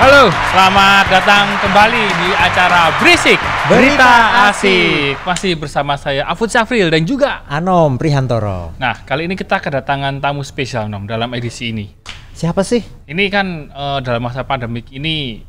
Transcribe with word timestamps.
Halo, 0.00 0.32
selamat 0.32 1.12
datang 1.12 1.60
kembali 1.60 2.04
di 2.08 2.32
acara 2.32 2.88
Berisik 2.96 3.36
Berita 3.68 4.48
Asik. 4.48 5.20
Masih 5.28 5.60
bersama 5.60 6.00
saya 6.00 6.24
Afud 6.24 6.48
Syafril 6.48 6.88
dan 6.88 7.04
juga 7.04 7.44
Anom 7.44 8.00
Prihantoro. 8.00 8.72
Nah, 8.80 9.04
kali 9.04 9.28
ini 9.28 9.36
kita 9.36 9.60
kedatangan 9.60 10.16
tamu 10.24 10.40
spesial 10.40 10.88
Nom 10.88 11.04
dalam 11.04 11.28
edisi 11.36 11.68
ini. 11.68 11.92
Siapa 12.32 12.64
sih? 12.64 12.80
Ini 12.80 13.28
kan 13.28 13.68
eh, 13.68 13.98
dalam 14.00 14.24
masa 14.24 14.48
pandemik 14.48 14.88
ini 14.88 15.44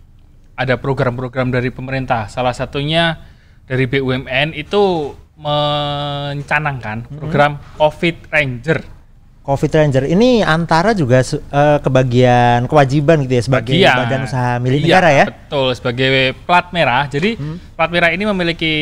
ada 0.59 0.75
program-program 0.75 1.47
dari 1.47 1.71
pemerintah. 1.71 2.27
Salah 2.27 2.52
satunya 2.52 3.23
dari 3.63 3.88
BUMN 3.88 4.52
itu 4.52 5.15
mencanangkan 5.39 7.07
program 7.07 7.55
Covid 7.79 8.27
Ranger. 8.27 9.00
Covid 9.41 9.73
Ranger 9.73 10.05
ini 10.05 10.45
antara 10.45 10.93
juga 10.93 11.25
eh, 11.25 11.79
kebagian 11.81 12.70
kewajiban 12.70 13.25
gitu 13.25 13.34
ya 13.34 13.43
sebagai 13.43 13.73
Bagian. 13.73 13.97
badan 13.97 14.21
usaha 14.29 14.52
milik 14.61 14.79
Iya, 14.79 14.85
negara 14.85 15.09
ya. 15.09 15.25
Betul, 15.33 15.70
sebagai 15.73 16.11
plat 16.45 16.70
merah. 16.70 17.09
Jadi 17.09 17.41
plat 17.73 17.89
merah 17.89 18.13
ini 18.13 18.23
memiliki 18.30 18.73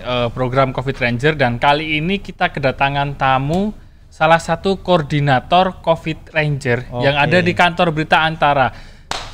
eh, 0.00 0.28
program 0.32 0.72
Covid 0.72 0.96
Ranger 0.96 1.36
dan 1.36 1.60
kali 1.60 2.00
ini 2.00 2.16
kita 2.16 2.48
kedatangan 2.48 3.12
tamu 3.20 3.76
salah 4.08 4.40
satu 4.40 4.80
koordinator 4.80 5.84
Covid 5.84 6.32
Ranger 6.32 6.88
yang 7.04 7.20
Oke. 7.20 7.24
ada 7.28 7.38
di 7.44 7.52
kantor 7.52 7.92
berita 7.92 8.24
Antara. 8.24 8.72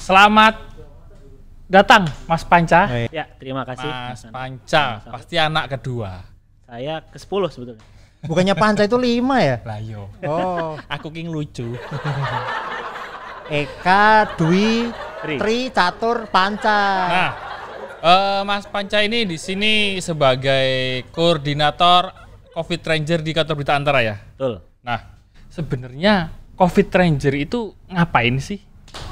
Selamat 0.03 0.59
datang, 1.71 2.11
Mas 2.27 2.43
Panca. 2.43 2.91
Ya, 3.07 3.31
terima 3.39 3.63
kasih. 3.63 3.87
Mas 3.87 4.27
Mas. 4.27 4.35
Panca, 4.35 4.85
pasti 5.15 5.39
anak 5.39 5.79
kedua. 5.79 6.27
Saya 6.67 7.07
ke-10 7.07 7.43
sebetulnya. 7.55 7.87
Bukannya 8.23 8.55
panca 8.55 8.87
itu 8.87 8.95
lima 8.95 9.43
ya? 9.43 9.57
Layo. 9.67 10.07
Oh, 10.23 10.79
Aku 10.95 11.11
king 11.11 11.27
lucu. 11.27 11.75
Eka, 13.51 14.39
Dwi, 14.39 14.89
Tri. 15.19 15.37
Tri, 15.43 15.59
Catur, 15.75 16.31
Panca. 16.31 16.83
Nah, 17.11 17.31
eh, 17.99 18.41
Mas 18.47 18.65
Panca 18.71 19.03
ini 19.03 19.27
di 19.27 19.35
sini 19.35 19.99
sebagai 19.99 21.03
koordinator 21.11 22.15
Covid 22.55 22.81
Ranger 22.81 23.21
di 23.27 23.33
kantor 23.35 23.55
berita 23.59 23.75
Antara 23.75 24.01
ya. 24.07 24.17
Betul. 24.17 24.63
Nah, 24.87 25.01
sebenarnya 25.51 26.31
Covid 26.55 26.89
Ranger 26.95 27.35
itu 27.35 27.75
ngapain 27.91 28.39
sih? 28.39 28.63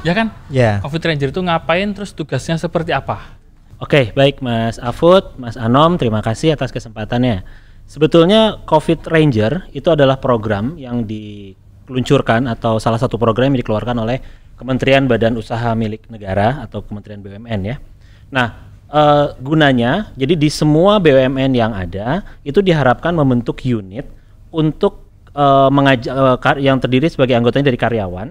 Ya 0.06 0.14
kan? 0.14 0.30
Ya. 0.54 0.78
Covid 0.86 1.02
Ranger 1.02 1.34
itu 1.34 1.42
ngapain 1.42 1.90
terus 1.90 2.14
tugasnya 2.14 2.62
seperti 2.62 2.94
apa? 2.94 3.36
Oke, 3.80 4.12
baik 4.12 4.38
Mas 4.44 4.78
Afud, 4.78 5.34
Mas 5.40 5.56
Anom, 5.56 5.96
terima 5.98 6.20
kasih 6.20 6.52
atas 6.54 6.68
kesempatannya. 6.70 7.42
Sebetulnya 7.90 8.62
COVID 8.70 9.10
Ranger 9.10 9.66
itu 9.74 9.90
adalah 9.90 10.22
program 10.22 10.78
yang 10.78 11.02
diluncurkan 11.02 12.46
atau 12.46 12.78
salah 12.78 13.02
satu 13.02 13.18
program 13.18 13.50
yang 13.50 13.66
dikeluarkan 13.66 13.98
oleh 13.98 14.22
Kementerian 14.54 15.10
Badan 15.10 15.34
Usaha 15.34 15.74
Milik 15.74 16.06
Negara 16.06 16.62
atau 16.62 16.86
Kementerian 16.86 17.18
BUMN 17.18 17.60
ya. 17.66 17.82
Nah, 18.30 18.46
eh, 18.86 19.34
gunanya 19.42 20.14
jadi 20.14 20.38
di 20.38 20.46
semua 20.46 21.02
BUMN 21.02 21.50
yang 21.50 21.74
ada 21.74 22.22
itu 22.46 22.62
diharapkan 22.62 23.10
membentuk 23.10 23.58
unit 23.66 24.06
untuk 24.54 25.02
eh, 25.34 25.68
mengajak 25.74 26.14
eh, 26.14 26.36
kar- 26.38 26.62
yang 26.62 26.78
terdiri 26.78 27.10
sebagai 27.10 27.34
anggotanya 27.34 27.74
dari 27.74 27.80
karyawan, 27.82 28.28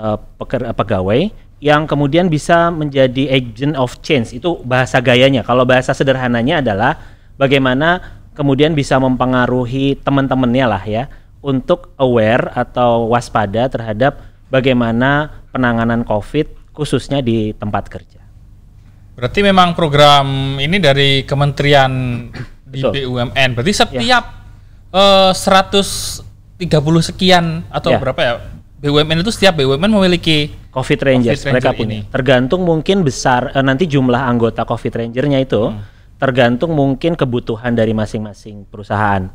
eh, 0.00 0.16
peker- 0.40 0.72
pegawai 0.72 1.28
yang 1.60 1.84
kemudian 1.84 2.32
bisa 2.32 2.72
menjadi 2.72 3.36
agent 3.36 3.76
of 3.76 4.00
change 4.00 4.32
itu 4.32 4.64
bahasa 4.64 4.96
gayanya. 5.04 5.44
Kalau 5.44 5.68
bahasa 5.68 5.92
sederhananya 5.92 6.64
adalah 6.64 6.96
bagaimana 7.36 8.23
kemudian 8.34 8.74
bisa 8.74 8.98
mempengaruhi 8.98 9.96
teman-temannya 9.96 10.66
lah 10.66 10.82
ya 10.82 11.04
untuk 11.40 11.94
aware 11.96 12.50
atau 12.52 13.08
waspada 13.08 13.66
terhadap 13.66 14.20
bagaimana 14.48 15.30
penanganan 15.50 16.02
COVID 16.02 16.74
khususnya 16.74 17.20
di 17.20 17.54
tempat 17.54 17.86
kerja. 17.86 18.20
Berarti 19.14 19.40
memang 19.40 19.78
program 19.78 20.58
ini 20.58 20.82
dari 20.82 21.22
Kementerian 21.22 21.92
di 22.66 22.82
Betul. 22.82 23.06
BUMN. 23.06 23.48
Berarti 23.54 23.72
setiap 23.72 24.24
eh, 24.90 25.30
130 25.30 26.22
sekian 27.02 27.62
atau 27.70 27.94
Ya. 27.94 27.98
berapa 28.02 28.20
ya? 28.20 28.34
BUMN 28.82 29.22
itu 29.22 29.30
setiap 29.30 29.56
BUMN 29.56 29.88
memiliki 29.88 30.50
COVID 30.68 31.00
Rangers 31.00 31.40
Covid 31.40 31.50
mereka 31.54 31.68
Ranger 31.70 31.78
punya. 31.78 31.94
ini. 31.94 32.10
Tergantung 32.10 32.60
mungkin 32.66 33.06
besar 33.06 33.54
eh, 33.54 33.62
nanti 33.62 33.86
jumlah 33.86 34.18
anggota 34.18 34.66
COVID 34.66 34.92
Rangernya 34.92 35.38
itu 35.40 35.70
Hmm. 35.70 35.93
Tergantung 36.16 36.72
mungkin 36.72 37.14
kebutuhan 37.14 37.74
dari 37.74 37.92
masing-masing 37.92 38.66
perusahaan. 38.66 39.28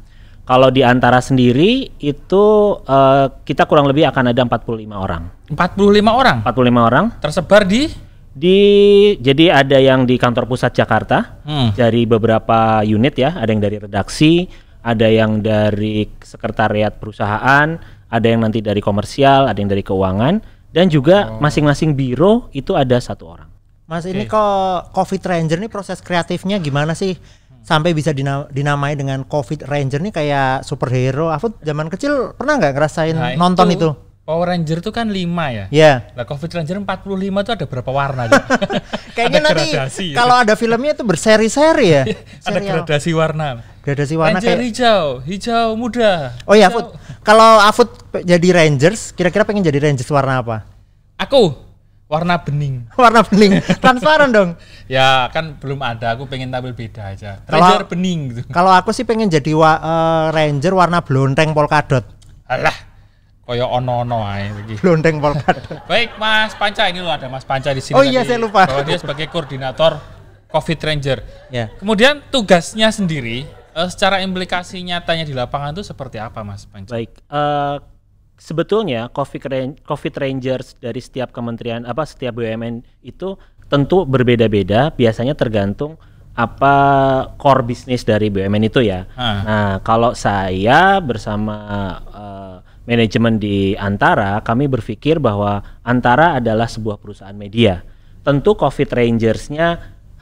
Kalau 0.44 0.74
di 0.74 0.82
antara 0.82 1.22
sendiri 1.22 1.94
itu 1.98 2.44
eh, 2.82 3.26
kita 3.46 3.70
kurang 3.70 3.86
lebih 3.86 4.10
akan 4.10 4.34
ada 4.34 4.42
45 4.42 4.90
orang. 4.98 5.24
45 5.54 6.10
orang 6.10 6.38
45 6.42 6.90
orang 6.90 7.06
tersebar 7.22 7.62
di 7.66 7.86
di 8.30 8.58
jadi 9.20 9.62
ada 9.62 9.78
yang 9.78 10.06
di 10.06 10.16
kantor 10.16 10.48
pusat 10.48 10.72
Jakarta 10.72 11.42
Hmm. 11.44 11.74
dari 11.74 12.06
beberapa 12.06 12.82
unit 12.82 13.14
ya, 13.14 13.36
ada 13.36 13.50
yang 13.50 13.62
dari 13.62 13.78
redaksi, 13.78 14.46
ada 14.82 15.06
yang 15.06 15.42
dari 15.42 16.08
sekretariat 16.22 16.98
perusahaan, 16.98 17.68
ada 18.08 18.26
yang 18.26 18.42
nanti 18.42 18.62
dari 18.62 18.80
komersial, 18.80 19.46
ada 19.46 19.58
yang 19.58 19.70
dari 19.70 19.84
keuangan 19.84 20.40
dan 20.72 20.88
juga 20.88 21.30
Oh. 21.30 21.42
masing-masing 21.42 21.94
biro 21.94 22.48
itu 22.54 22.74
ada 22.74 22.98
satu 22.98 23.38
orang. 23.38 23.50
Mas 23.90 24.06
ini 24.06 24.24
kok 24.24 24.94
Covid 24.94 25.18
Ranger 25.20 25.58
nih 25.58 25.66
proses 25.68 25.98
kreatifnya 25.98 26.62
gimana 26.62 26.94
sih? 26.94 27.18
Sampai 27.60 27.92
bisa 27.92 28.14
dina- 28.14 28.46
dinamai 28.48 28.94
dengan 28.94 29.26
Covid 29.26 29.66
Ranger 29.66 29.98
nih 30.00 30.14
kayak 30.14 30.62
superhero. 30.62 31.34
Aku 31.34 31.58
zaman 31.60 31.90
kecil 31.90 32.38
pernah 32.38 32.56
nggak 32.56 32.72
ngerasain 32.72 33.18
Nah, 33.18 33.34
nonton 33.34 33.66
itu? 33.68 33.90
Power 34.22 34.46
Ranger 34.48 34.78
itu 34.78 34.94
kan 34.94 35.10
5 35.10 35.26
ya. 35.50 35.66
Ya. 35.74 35.94
Lah 36.14 36.22
Covid 36.24 36.54
Ranger 36.54 36.78
45 36.78 37.18
itu 37.42 37.52
ada 37.52 37.66
berapa 37.66 37.90
warna? 37.90 38.30
Kayaknya 39.18 39.42
Ada 39.42 39.48
nanti 39.50 39.66
gradasi. 39.74 40.08
kalau 40.14 40.36
ada 40.38 40.54
filmnya 40.54 40.94
itu 40.94 41.02
berseri-seri 41.02 41.88
ya. 41.90 42.04
ada 42.48 42.60
gradasi 42.62 43.10
warna. 43.12 43.66
Gradasi 43.82 44.14
warna 44.14 44.38
Ranger 44.38 44.54
kayak 44.54 44.62
hijau, 44.70 45.04
hijau 45.26 45.68
muda. 45.74 46.38
Oh 46.46 46.54
iya, 46.54 46.70
Afud. 46.70 46.94
Kalau 47.26 47.58
Afud 47.58 47.90
jadi 48.22 48.48
Rangers, 48.54 49.18
kira-kira 49.18 49.50
pengen 49.50 49.66
jadi 49.66 49.82
Rangers 49.82 50.08
warna 50.08 50.46
apa? 50.46 50.58
Aku 51.18 51.69
warna 52.10 52.42
bening. 52.42 52.90
Warna 52.98 53.22
bening, 53.22 53.62
transparan 53.78 54.34
dong. 54.34 54.50
Ya 54.90 55.30
kan 55.30 55.62
belum 55.62 55.78
ada, 55.86 56.18
aku 56.18 56.26
pengen 56.26 56.50
tampil 56.50 56.74
beda 56.74 57.14
aja. 57.14 57.46
Ranger 57.46 57.86
bening 57.86 58.20
gitu. 58.34 58.50
Kalau 58.50 58.74
aku 58.74 58.90
sih 58.90 59.06
pengen 59.06 59.30
jadi 59.30 59.54
wa- 59.54 59.78
eh, 59.78 60.26
Ranger 60.34 60.74
warna 60.74 61.06
blonteng 61.06 61.54
polkadot. 61.54 62.02
Alah, 62.50 62.74
koyo 63.46 63.70
ono-ono 63.70 64.26
ae 64.26 64.50
iki. 64.66 64.82
Blonteng 64.82 65.22
polkadot. 65.22 65.78
Baik, 65.92 66.18
Mas 66.18 66.58
Panca 66.58 66.90
ini 66.90 66.98
loh 67.00 67.14
ada 67.14 67.30
Mas 67.30 67.46
Panca 67.46 67.70
di 67.70 67.78
sini. 67.80 67.94
Oh 67.94 68.02
iya, 68.02 68.26
tadi, 68.26 68.34
saya 68.34 68.40
lupa. 68.42 68.66
Bahwa 68.66 68.82
dia 68.82 68.98
sebagai 68.98 69.30
koordinator 69.30 70.02
Covid 70.50 70.80
Ranger. 70.82 71.18
ya. 71.54 71.70
Kemudian 71.78 72.26
tugasnya 72.34 72.90
sendiri 72.90 73.46
eh, 73.78 73.90
secara 73.94 74.26
implikasi 74.26 74.82
nyatanya 74.82 75.22
di 75.22 75.38
lapangan 75.38 75.78
itu 75.78 75.86
seperti 75.86 76.18
apa, 76.18 76.42
Mas 76.42 76.66
Panca? 76.66 76.98
Baik, 76.98 77.14
eh, 77.14 77.76
sebetulnya 78.40 79.12
COVID, 79.12 79.84
COVID 79.84 80.14
Rangers 80.16 80.80
dari 80.80 81.04
setiap 81.04 81.36
kementerian 81.36 81.84
apa 81.84 82.08
setiap 82.08 82.40
BUMN 82.40 83.04
itu 83.04 83.36
tentu 83.70 84.08
berbeda-beda, 84.08 84.90
biasanya 84.96 85.36
tergantung 85.38 86.00
apa 86.40 86.76
core 87.36 87.68
bisnis 87.68 88.08
dari 88.08 88.32
BUMN 88.32 88.72
itu 88.72 88.80
ya. 88.80 89.06
Ah. 89.20 89.44
Nah, 89.44 89.72
kalau 89.84 90.16
saya 90.16 91.04
bersama 91.04 91.58
eh, 92.10 92.58
manajemen 92.88 93.38
di 93.38 93.76
Antara, 93.76 94.40
kami 94.40 94.72
berpikir 94.72 95.20
bahwa 95.20 95.60
Antara 95.84 96.40
adalah 96.40 96.66
sebuah 96.72 96.98
perusahaan 96.98 97.36
media. 97.36 97.84
Tentu 98.24 98.56
COVID 98.56 98.90
Rangers-nya 98.90 99.68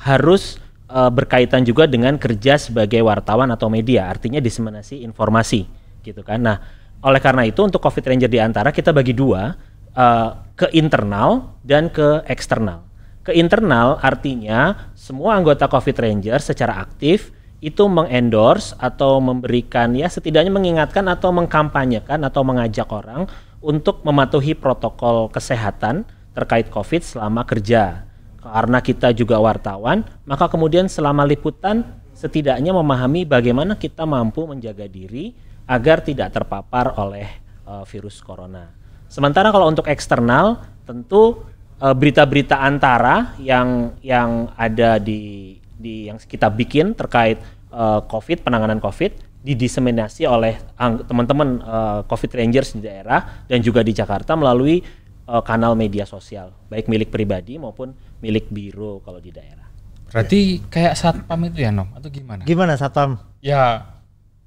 harus 0.02 0.58
eh, 0.90 1.12
berkaitan 1.14 1.62
juga 1.62 1.86
dengan 1.86 2.18
kerja 2.18 2.58
sebagai 2.58 3.06
wartawan 3.06 3.54
atau 3.54 3.70
media, 3.70 4.10
artinya 4.10 4.42
diseminasi 4.42 5.06
informasi, 5.06 5.70
gitu 6.02 6.26
kan. 6.26 6.42
Nah, 6.42 6.58
oleh 7.04 7.22
karena 7.22 7.46
itu 7.46 7.62
untuk 7.62 7.82
COVID 7.84 8.06
Ranger 8.14 8.32
di 8.32 8.40
Antara 8.42 8.74
kita 8.74 8.90
bagi 8.90 9.14
dua, 9.14 9.54
eh, 9.94 10.30
ke 10.58 10.68
internal 10.74 11.58
dan 11.62 11.94
ke 11.94 12.26
eksternal. 12.26 12.82
Ke 13.22 13.36
internal 13.36 14.00
artinya 14.02 14.90
semua 14.98 15.38
anggota 15.38 15.70
COVID 15.70 15.98
Ranger 16.00 16.40
secara 16.42 16.82
aktif 16.82 17.30
itu 17.60 17.90
mengendorse 17.90 18.78
atau 18.78 19.18
memberikan 19.18 19.98
ya 19.98 20.06
setidaknya 20.06 20.54
mengingatkan 20.54 21.06
atau 21.10 21.34
mengkampanyekan 21.34 22.22
atau 22.22 22.46
mengajak 22.46 22.86
orang 22.94 23.26
untuk 23.62 24.06
mematuhi 24.06 24.54
protokol 24.54 25.30
kesehatan 25.34 26.06
terkait 26.38 26.70
COVID 26.70 27.02
selama 27.02 27.42
kerja. 27.50 28.06
Karena 28.38 28.80
kita 28.80 29.12
juga 29.12 29.42
wartawan, 29.42 30.06
maka 30.24 30.48
kemudian 30.48 30.88
selama 30.88 31.26
liputan 31.28 31.84
setidaknya 32.14 32.72
memahami 32.72 33.26
bagaimana 33.26 33.76
kita 33.76 34.06
mampu 34.06 34.46
menjaga 34.46 34.86
diri 34.86 35.34
agar 35.68 36.02
tidak 36.02 36.32
terpapar 36.32 36.96
oleh 36.98 37.28
eh, 37.68 37.84
virus 37.92 38.24
corona. 38.24 38.72
Sementara 39.08 39.52
kalau 39.52 39.68
untuk 39.68 39.88
eksternal 39.88 40.64
tentu 40.88 41.44
eh, 41.80 41.94
berita-berita 41.94 42.64
antara 42.64 43.36
yang 43.38 44.00
yang 44.02 44.52
ada 44.56 44.98
di 44.98 45.56
di 45.78 46.10
yang 46.10 46.18
kita 46.18 46.50
bikin 46.50 46.96
terkait 46.98 47.38
eh, 47.70 48.00
COVID 48.08 48.48
penanganan 48.48 48.80
COVID 48.80 49.28
didiseminasi 49.48 50.28
oleh 50.28 50.60
teman-teman 50.80 51.62
eh, 51.62 52.00
COVID 52.08 52.32
Rangers 52.34 52.76
di 52.76 52.82
daerah 52.84 53.46
dan 53.46 53.60
juga 53.62 53.84
di 53.86 53.94
Jakarta 53.94 54.34
melalui 54.34 54.82
eh, 55.28 55.42
kanal 55.44 55.76
media 55.76 56.04
sosial, 56.08 56.52
baik 56.72 56.88
milik 56.88 57.12
pribadi 57.12 57.60
maupun 57.60 57.94
milik 58.24 58.50
biro 58.50 59.04
kalau 59.04 59.22
di 59.22 59.30
daerah. 59.32 59.68
Berarti 60.08 60.64
kayak 60.72 60.96
satpam 60.96 61.52
itu 61.52 61.68
ya 61.68 61.72
Nom 61.72 61.92
atau 61.92 62.08
gimana? 62.08 62.48
Gimana 62.48 62.80
Satpam? 62.80 63.20
Ya, 63.44 63.97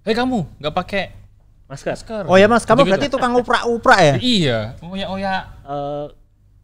hei 0.04 0.14
kamu 0.16 0.48
nggak 0.60 0.74
pakai 0.74 1.04
Masker. 1.70 1.94
masker. 1.94 2.22
Oh 2.26 2.34
ya 2.34 2.50
Mas, 2.50 2.66
kamu 2.66 2.82
berarti 2.82 3.06
tukang 3.06 3.30
uprak-uprak 3.38 4.00
ya? 4.02 4.14
Iya, 4.18 4.58
oya 4.82 5.06
oya. 5.06 5.34
Eh, 5.62 6.06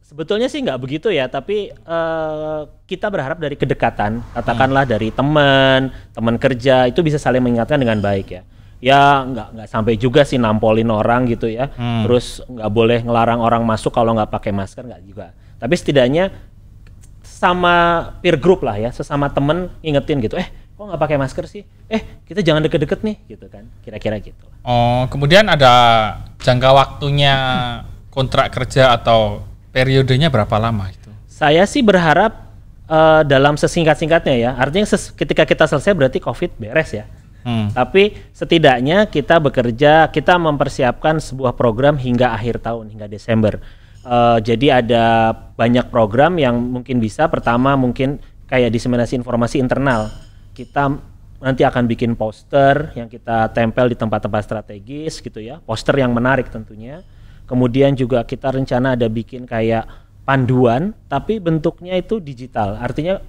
sebetulnya 0.03 0.51
sih 0.51 0.59
nggak 0.67 0.83
begitu 0.83 1.15
ya, 1.15 1.31
tapi 1.31 1.71
eh, 1.71 2.61
kita 2.91 3.07
berharap 3.07 3.39
dari 3.39 3.55
kedekatan, 3.55 4.19
katakanlah 4.35 4.83
dari 4.83 5.15
teman, 5.15 5.95
teman 6.11 6.35
kerja 6.43 6.91
itu 6.91 7.07
bisa 7.07 7.23
saling 7.23 7.39
mengingatkan 7.39 7.79
dengan 7.79 8.03
baik 8.03 8.35
ya. 8.35 8.43
Ya 8.83 9.23
nggak 9.23 9.49
nggak 9.55 9.69
sampai 9.71 9.95
juga 9.95 10.27
sih 10.27 10.43
nampolin 10.43 10.91
orang 10.91 11.31
gitu 11.31 11.47
ya. 11.47 11.71
Hmm. 11.79 12.03
Terus 12.03 12.43
nggak 12.43 12.71
boleh 12.75 12.99
ngelarang 13.07 13.39
orang 13.39 13.63
masuk 13.63 13.95
kalau 13.95 14.11
nggak 14.19 14.35
pakai 14.35 14.51
masker 14.51 14.91
nggak 14.91 15.03
juga. 15.07 15.31
Tapi 15.63 15.75
setidaknya 15.79 16.35
sama 17.23 18.11
peer 18.19 18.43
group 18.43 18.67
lah 18.67 18.75
ya, 18.75 18.91
sesama 18.91 19.31
temen 19.31 19.71
ingetin 19.87 20.19
gitu. 20.19 20.35
Eh 20.35 20.66
kok 20.77 20.85
nggak 20.85 21.01
pakai 21.01 21.17
masker 21.17 21.45
sih? 21.49 21.65
Eh 21.89 22.21
kita 22.29 22.45
jangan 22.45 22.61
deket-deket 22.69 23.01
nih 23.01 23.17
gitu 23.33 23.49
kan. 23.49 23.65
Kira-kira 23.81 24.21
gitu. 24.21 24.45
Oh, 24.61 25.09
kemudian 25.09 25.49
ada 25.49 25.73
jangka 26.45 26.71
waktunya 26.77 27.35
kontrak 28.13 28.53
kerja 28.53 28.93
atau 28.93 29.41
periodenya 29.73 30.29
berapa 30.29 30.57
lama 30.61 30.93
itu? 30.93 31.09
Saya 31.25 31.65
sih 31.65 31.81
berharap 31.81 32.53
eh, 32.93 33.23
dalam 33.25 33.57
sesingkat-singkatnya 33.57 34.37
ya. 34.37 34.51
Artinya 34.61 34.85
ses- 34.85 35.17
ketika 35.17 35.49
kita 35.49 35.65
selesai 35.65 35.97
berarti 35.97 36.21
COVID 36.21 36.61
beres 36.61 36.93
ya. 36.93 37.09
Hmm. 37.47 37.71
Tapi 37.71 38.13
setidaknya 38.35 39.07
kita 39.07 39.39
bekerja, 39.39 40.11
kita 40.11 40.35
mempersiapkan 40.35 41.23
sebuah 41.23 41.55
program 41.55 41.95
hingga 41.95 42.35
akhir 42.35 42.59
tahun, 42.59 42.91
hingga 42.93 43.07
Desember. 43.09 43.63
Eh, 44.05 44.39
jadi 44.45 44.85
ada 44.85 45.33
banyak 45.57 45.89
program 45.89 46.37
yang 46.37 46.59
mungkin 46.61 47.01
bisa. 47.01 47.33
Pertama 47.33 47.81
mungkin 47.81 48.21
kayak 48.47 48.75
diseminasi 48.75 49.17
informasi 49.19 49.57
internal. 49.63 50.26
Kita 50.57 50.89
nanti 51.37 51.63
akan 51.69 51.85
bikin 51.85 52.17
poster 52.17 52.97
yang 52.97 53.13
kita 53.13 53.53
tempel 53.53 53.93
di 53.93 53.97
tempat-tempat 54.01 54.41
strategis 54.41 55.21
gitu 55.21 55.45
ya. 55.45 55.61
Poster 55.61 55.93
yang 56.01 56.17
menarik 56.17 56.49
tentunya. 56.49 57.05
Kemudian 57.45 57.93
juga 57.93 58.25
kita 58.25 58.57
rencana 58.57 58.97
ada 58.97 59.07
bikin 59.07 59.45
kayak 59.45 59.85
panduan, 60.25 60.97
tapi 61.07 61.39
bentuknya 61.39 61.95
itu 61.95 62.19
digital. 62.19 62.81
Artinya 62.81 63.21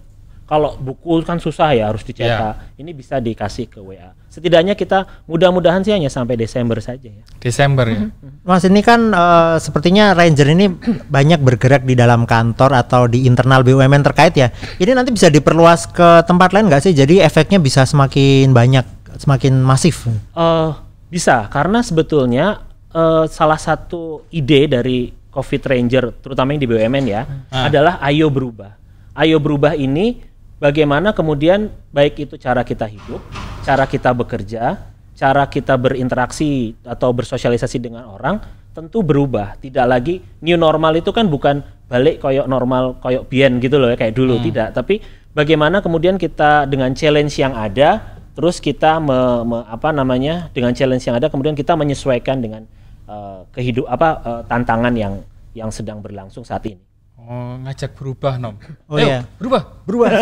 kalau 0.48 0.74
buku 0.74 1.20
kan 1.22 1.38
susah 1.38 1.76
ya 1.76 1.92
harus 1.92 2.02
dicetak. 2.02 2.74
Ini 2.74 2.92
bisa 2.92 3.20
dikasih 3.20 3.68
ke 3.68 3.78
WA. 3.78 4.16
Setidaknya 4.28 4.74
kita 4.74 5.04
mudah-mudahan 5.26 5.82
sih 5.82 5.92
hanya 5.92 6.08
sampai 6.08 6.34
Desember 6.34 6.80
saja 6.80 7.10
ya. 7.10 7.24
Desember 7.38 7.84
ya. 7.84 8.08
Mas 8.42 8.64
ini 8.64 8.80
kan 8.80 9.12
eh, 9.12 9.56
sepertinya 9.60 10.14
Ranger 10.14 10.48
ini 10.48 10.72
banyak 11.06 11.44
bergerak 11.44 11.84
di 11.84 11.94
dalam 11.94 12.24
kantor 12.24 12.72
atau 12.74 13.06
di 13.06 13.28
internal 13.28 13.60
BUMN 13.62 14.02
terkait 14.04 14.34
ya. 14.34 14.48
Ini 14.78 14.96
nanti 14.96 15.12
bisa 15.12 15.28
diperluas 15.28 15.92
ke 15.92 16.24
tempat 16.24 16.56
lain 16.56 16.72
nggak 16.72 16.80
sih? 16.82 16.94
Jadi 16.94 17.20
efeknya 17.20 17.60
bisa 17.60 17.84
semakin 17.84 18.56
banyak, 18.56 18.86
semakin 19.20 19.60
masif. 19.60 20.08
Eh, 20.08 20.70
bisa 21.12 21.44
karena 21.52 21.84
sebetulnya 21.84 22.64
eh, 22.88 23.26
salah 23.28 23.60
satu 23.60 24.24
ide 24.30 24.72
dari 24.72 25.12
Covid 25.28 25.62
Ranger 25.66 26.06
terutama 26.18 26.56
yang 26.56 26.62
di 26.62 26.70
BUMN 26.70 27.06
ya 27.06 27.22
Ah. 27.52 27.68
adalah 27.68 28.00
ayo 28.02 28.32
berubah. 28.32 28.74
Ayo 29.12 29.42
berubah 29.42 29.74
ini 29.74 30.22
bagaimana 30.58 31.14
kemudian 31.14 31.70
baik 31.94 32.28
itu 32.30 32.36
cara 32.38 32.62
kita 32.62 32.86
hidup, 32.86 33.22
cara 33.66 33.86
kita 33.86 34.14
bekerja, 34.14 34.78
cara 35.18 35.44
kita 35.50 35.74
berinteraksi 35.78 36.78
atau 36.86 37.10
bersosialisasi 37.14 37.78
dengan 37.82 38.06
orang 38.10 38.42
tentu 38.74 39.02
berubah. 39.02 39.58
Tidak 39.58 39.86
lagi 39.90 40.22
new 40.46 40.58
normal 40.58 41.02
itu 41.02 41.10
kan 41.10 41.26
bukan 41.26 41.66
balik 41.88 42.20
koyok 42.20 42.46
normal 42.46 43.00
koyok 43.00 43.26
bien 43.32 43.64
gitu 43.64 43.80
loh 43.80 43.90
ya 43.90 43.96
kayak 43.96 44.14
dulu 44.14 44.38
tidak, 44.44 44.76
tapi 44.76 45.00
bagaimana 45.32 45.80
kemudian 45.80 46.20
kita 46.20 46.68
dengan 46.68 46.92
challenge 46.92 47.40
yang 47.40 47.56
ada 47.56 48.20
terus 48.36 48.60
kita 48.62 49.00
me- 49.02 49.48
me- 49.48 49.66
apa 49.66 49.96
namanya 49.96 50.52
dengan 50.54 50.76
challenge 50.76 51.08
yang 51.08 51.16
ada 51.18 51.32
kemudian 51.32 51.56
kita 51.58 51.74
menyesuaikan 51.74 52.38
dengan 52.44 52.68
eh, 53.08 53.40
kehidup 53.56 53.88
apa 53.88 54.10
eh, 54.20 54.42
tantangan 54.52 54.94
yang 54.94 55.24
yang 55.56 55.72
sedang 55.72 56.04
berlangsung 56.04 56.46
saat 56.46 56.68
ini. 56.70 56.84
Oh, 57.18 57.58
ngajak 57.60 57.98
berubah, 57.98 58.38
Nom. 58.38 58.56
Oh, 58.88 58.96
Ayo, 58.96 59.04
iya. 59.04 59.20
berubah. 59.36 59.84
Berubah. 59.84 60.10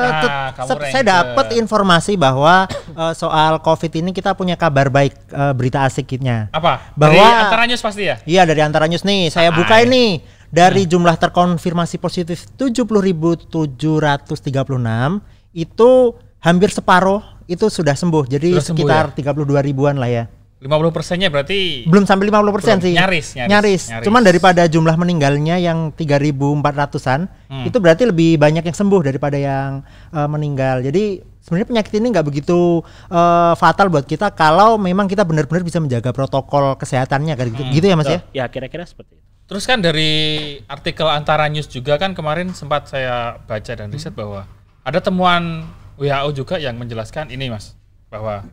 Nah, 0.00 0.54
saya 0.88 1.04
dapat 1.04 1.52
informasi 1.54 2.16
bahwa 2.16 2.64
eh, 2.70 3.12
soal 3.12 3.60
COVID 3.60 3.92
ini 3.98 4.10
kita 4.10 4.32
punya 4.32 4.56
kabar 4.56 4.88
baik 4.88 5.12
eh, 5.28 5.52
berita 5.52 5.84
asiknya. 5.84 6.48
Apa? 6.50 6.94
Bahwa- 6.94 7.12
Dari 7.12 7.44
antara 7.44 7.62
news 7.66 7.82
pasti 7.82 8.08
ya? 8.08 8.16
Iya 8.24 8.42
dari 8.44 8.62
antara 8.62 8.86
news 8.86 9.02
nih, 9.02 9.28
saya 9.28 9.52
Ah, 9.52 9.56
buka 9.56 9.76
iya. 9.78 9.86
ini 9.86 10.04
dari 10.48 10.86
jumlah 10.86 11.14
terkonfirmasi 11.14 11.98
positif 11.98 12.46
70.736 12.56 13.50
itu 15.52 15.90
hampir 16.40 16.70
separuh 16.70 17.20
itu 17.46 17.66
sudah 17.66 17.94
sembuh. 17.94 18.24
Jadi 18.26 18.54
Sudah 18.56 18.64
sembuh 18.64 18.86
sekitar 18.86 19.04
32 19.12 19.60
ribuan 19.66 19.98
lah 19.98 20.08
ya. 20.08 20.24
50 20.60 20.92
persennya 20.92 21.28
berarti 21.28 21.88
Belum 21.88 22.04
sampai 22.04 22.28
50% 22.28 22.52
persen 22.52 22.76
sih. 22.78 22.92
nyaris, 22.92 23.32
nyaris, 23.32 23.48
nyaris. 23.48 23.82
nyaris. 23.88 24.04
Cuman 24.04 24.20
daripada 24.20 24.62
jumlah 24.64 24.92
meninggalnya 24.94 25.56
yang 25.56 25.88
3.400-an, 25.90 27.32
Hmm. 27.48 27.64
itu 27.64 27.76
berarti 27.76 28.04
lebih 28.04 28.36
banyak 28.36 28.62
yang 28.62 28.76
sembuh 28.76 29.00
daripada 29.00 29.34
yang 29.34 29.80
eh, 30.10 30.28
meninggal. 30.28 30.82
Jadi 30.82 31.18
sebenarnya 31.40 31.64
penyakit 31.66 31.92
ini 31.94 32.06
nggak 32.10 32.26
begitu 32.26 32.84
eh, 33.08 33.52
fatal 33.54 33.88
buat 33.88 34.04
kita 34.04 34.30
kalau 34.30 34.76
memang 34.76 35.06
kita 35.06 35.24
benar-benar 35.24 35.62
bisa 35.62 35.78
menjaga 35.78 36.12
protokol 36.12 36.76
kesehatannya 36.76 37.34
kayak 37.34 37.50
gitu, 37.50 37.62
Hmm. 37.62 37.72
gitu 37.72 37.86
ya 37.86 37.96
Mas 37.96 38.06
ya. 38.06 38.20
Ya 38.34 38.44
kira-kira 38.46 38.84
seperti 38.84 39.16
itu. 39.16 39.24
Terus 39.46 39.64
kan 39.64 39.80
dari 39.80 40.12
artikel 40.64 41.08
antara 41.08 41.48
news 41.48 41.66
juga 41.66 41.96
kan 41.96 42.12
kemarin 42.12 42.52
sempat 42.52 42.86
saya 42.86 43.34
baca 43.40 43.72
dan 43.72 43.88
riset 43.88 44.12
bahwa 44.12 44.46
ada 44.80 45.00
temuan 45.00 45.66
WHO 45.96 46.30
juga 46.36 46.54
yang 46.56 46.76
menjelaskan 46.76 47.28
ini 47.28 47.48
mas 47.48 47.74
bahwa 48.06 48.46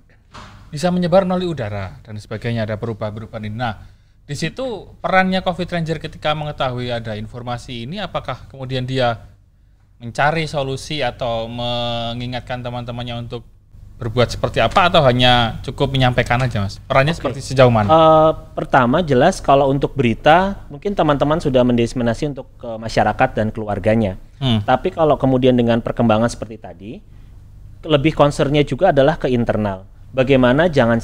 bisa 0.67 0.91
menyebar 0.91 1.23
melalui 1.23 1.51
udara 1.51 1.99
dan 2.03 2.19
sebagainya 2.19 2.67
ada 2.67 2.75
perubahan-perubahan 2.75 3.47
ini. 3.47 3.57
Nah 3.57 3.73
di 4.27 4.35
situ 4.35 4.91
perannya 4.99 5.39
COVID 5.39 5.67
Ranger 5.71 6.03
ketika 6.03 6.35
mengetahui 6.35 6.91
ada 6.91 7.15
informasi 7.15 7.87
ini 7.87 8.03
apakah 8.03 8.51
kemudian 8.51 8.83
dia 8.83 9.23
mencari 9.97 10.45
solusi 10.45 11.01
atau 11.01 11.49
mengingatkan 11.49 12.61
teman-temannya 12.61 13.23
untuk 13.23 13.47
berbuat 13.97 14.29
seperti 14.29 14.61
apa 14.61 14.93
atau 14.93 15.01
hanya 15.01 15.57
cukup 15.65 15.89
menyampaikan 15.89 16.37
aja 16.37 16.61
mas? 16.61 16.77
Perannya 16.85 17.17
seperti 17.17 17.41
sejauh 17.41 17.73
mana? 17.73 17.89
Eh, 17.89 18.31
pertama 18.53 19.01
jelas 19.01 19.41
kalau 19.41 19.73
untuk 19.73 19.97
berita 19.97 20.69
mungkin 20.69 20.93
teman-teman 20.93 21.41
sudah 21.41 21.65
mendiseminasi 21.65 22.29
untuk 22.29 22.45
ke 22.62 22.77
masyarakat 22.77 23.29
dan 23.33 23.50
keluarganya. 23.50 24.21
Hmm. 24.38 24.62
Tapi 24.62 24.93
kalau 24.93 25.17
kemudian 25.17 25.57
dengan 25.57 25.81
perkembangan 25.81 26.29
seperti 26.29 26.57
tadi, 26.62 26.91
lebih 27.89 28.13
concernnya 28.13 28.62
juga 28.62 28.93
adalah 28.93 29.17
ke 29.17 29.33
internal. 29.33 29.89
Bagaimana 30.17 30.65
jangan 30.65 30.97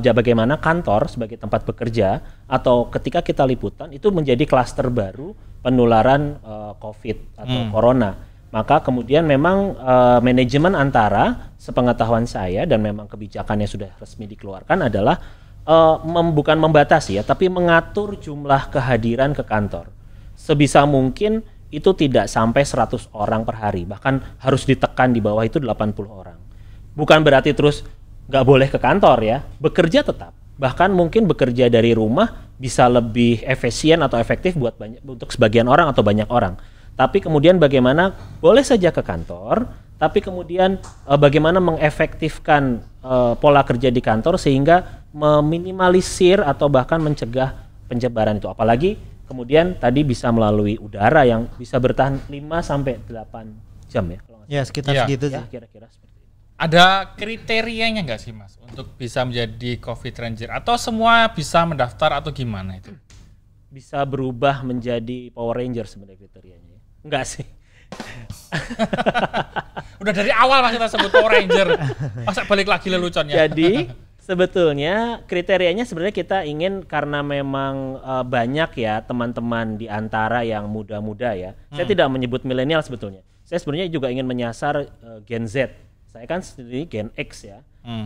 ja- 0.00 0.16
bagaimana 0.16 0.56
kantor 0.56 1.12
sebagai 1.12 1.36
tempat 1.36 1.68
bekerja 1.68 2.24
atau 2.48 2.88
ketika 2.88 3.20
kita 3.20 3.44
liputan 3.44 3.92
itu 3.92 4.08
menjadi 4.08 4.40
klaster 4.48 4.88
baru 4.88 5.36
penularan 5.60 6.40
eh, 6.40 6.72
COVID 6.80 7.44
atau 7.44 7.60
corona. 7.68 8.10
Maka 8.56 8.80
kemudian 8.80 9.28
memang 9.28 9.76
eh, 9.76 10.18
manajemen 10.24 10.72
antara 10.72 11.52
sepengetahuan 11.60 12.24
saya 12.24 12.64
dan 12.64 12.80
memang 12.80 13.04
kebijakannya 13.04 13.68
sudah 13.68 14.00
resmi 14.00 14.24
dikeluarkan 14.32 14.88
adalah 14.88 15.20
eh, 15.68 15.96
mem- 16.08 16.32
bukan 16.32 16.56
membatasi 16.56 17.20
ya, 17.20 17.22
tapi 17.26 17.52
mengatur 17.52 18.16
jumlah 18.16 18.72
kehadiran 18.72 19.36
ke 19.36 19.44
kantor. 19.44 19.92
Sebisa 20.40 20.88
mungkin 20.88 21.44
itu 21.68 21.92
tidak 21.92 22.32
sampai 22.32 22.64
100 22.64 23.12
orang 23.12 23.44
per 23.44 23.60
hari 23.60 23.84
bahkan 23.84 24.24
harus 24.40 24.64
ditekan 24.64 25.12
di 25.12 25.20
bawah 25.20 25.44
itu 25.44 25.60
80 25.60 26.08
orang. 26.08 26.40
Bukan 26.96 27.20
berarti 27.26 27.52
terus 27.52 27.82
nggak 28.28 28.44
boleh 28.44 28.68
ke 28.70 28.78
kantor 28.78 29.18
ya. 29.24 29.38
Bekerja 29.60 30.04
tetap. 30.04 30.32
Bahkan 30.54 30.94
mungkin 30.94 31.26
bekerja 31.26 31.66
dari 31.66 31.92
rumah 31.92 32.46
bisa 32.54 32.86
lebih 32.86 33.42
efisien 33.42 33.98
atau 34.00 34.16
efektif 34.16 34.54
buat 34.54 34.78
banyak 34.78 35.02
untuk 35.02 35.34
sebagian 35.34 35.66
orang 35.66 35.90
atau 35.90 36.06
banyak 36.06 36.30
orang. 36.30 36.54
Tapi 36.94 37.18
kemudian 37.18 37.58
bagaimana? 37.58 38.14
Boleh 38.38 38.62
saja 38.62 38.94
ke 38.94 39.02
kantor 39.02 39.66
tapi 39.94 40.18
kemudian 40.20 40.76
eh, 40.82 41.18
bagaimana 41.18 41.62
mengefektifkan 41.62 42.82
eh, 43.02 43.32
pola 43.38 43.62
kerja 43.62 43.88
di 43.88 44.02
kantor 44.02 44.36
sehingga 44.36 45.06
meminimalisir 45.14 46.42
atau 46.42 46.66
bahkan 46.66 46.98
mencegah 46.98 47.54
penyebaran 47.86 48.36
itu. 48.38 48.50
Apalagi 48.50 48.98
kemudian 49.30 49.78
tadi 49.78 50.02
bisa 50.04 50.28
melalui 50.34 50.76
udara 50.76 51.24
yang 51.24 51.48
bisa 51.56 51.78
bertahan 51.80 52.20
5 52.28 52.34
sampai 52.60 53.00
8 53.06 53.88
jam 53.88 54.04
ya 54.10 54.18
kalau 54.20 54.44
Ya 54.44 54.60
sekitar 54.66 54.92
Iya. 54.92 55.02
segitu 55.08 55.26
ya 55.32 55.42
kira-kira 55.48 55.86
seperti. 55.88 56.13
Ada 56.54 57.10
kriterianya 57.18 58.06
nggak 58.06 58.20
sih 58.22 58.30
mas 58.30 58.54
untuk 58.62 58.94
bisa 58.94 59.26
menjadi 59.26 59.74
COVID 59.82 60.14
Ranger 60.14 60.54
atau 60.54 60.78
semua 60.78 61.26
bisa 61.34 61.66
mendaftar 61.66 62.22
atau 62.22 62.30
gimana 62.30 62.78
itu? 62.78 62.94
bisa 63.74 63.98
berubah 64.06 64.62
menjadi 64.62 65.34
Power 65.34 65.58
Ranger 65.58 65.90
sebenarnya 65.90 66.22
kriterianya 66.22 66.78
ya. 66.78 66.80
enggak 67.02 67.24
sih 67.26 67.42
Udah 70.02 70.14
dari 70.14 70.30
awal 70.30 70.62
mas 70.62 70.78
kita 70.78 70.86
sebut 70.94 71.10
Power 71.10 71.34
Ranger, 71.34 71.74
masa 72.22 72.46
balik 72.46 72.70
lagi 72.70 72.86
leluconnya? 72.86 73.34
jadi 73.34 73.72
Sebetulnya 74.24 75.20
kriterianya 75.28 75.84
sebenarnya 75.84 76.16
kita 76.16 76.48
ingin 76.48 76.88
karena 76.88 77.20
memang 77.20 78.00
eh, 78.00 78.24
banyak 78.24 78.72
ya 78.80 79.04
teman-teman 79.04 79.76
di 79.76 79.84
antara 79.84 80.40
yang 80.40 80.64
muda-muda 80.64 81.36
ya. 81.36 81.52
Saya 81.68 81.84
tidak 81.84 82.08
menyebut 82.08 82.40
milenial 82.48 82.80
sebetulnya. 82.80 83.20
Saya 83.44 83.60
sebenarnya 83.60 83.92
juga 83.92 84.08
ingin 84.08 84.24
menyasar 84.24 84.80
eh, 84.80 85.20
Gen 85.28 85.44
Z. 85.44 85.68
Saya 86.14 86.30
kan 86.30 86.38
sendiri 86.46 86.86
Gen 86.86 87.10
X 87.18 87.42
ya. 87.42 87.58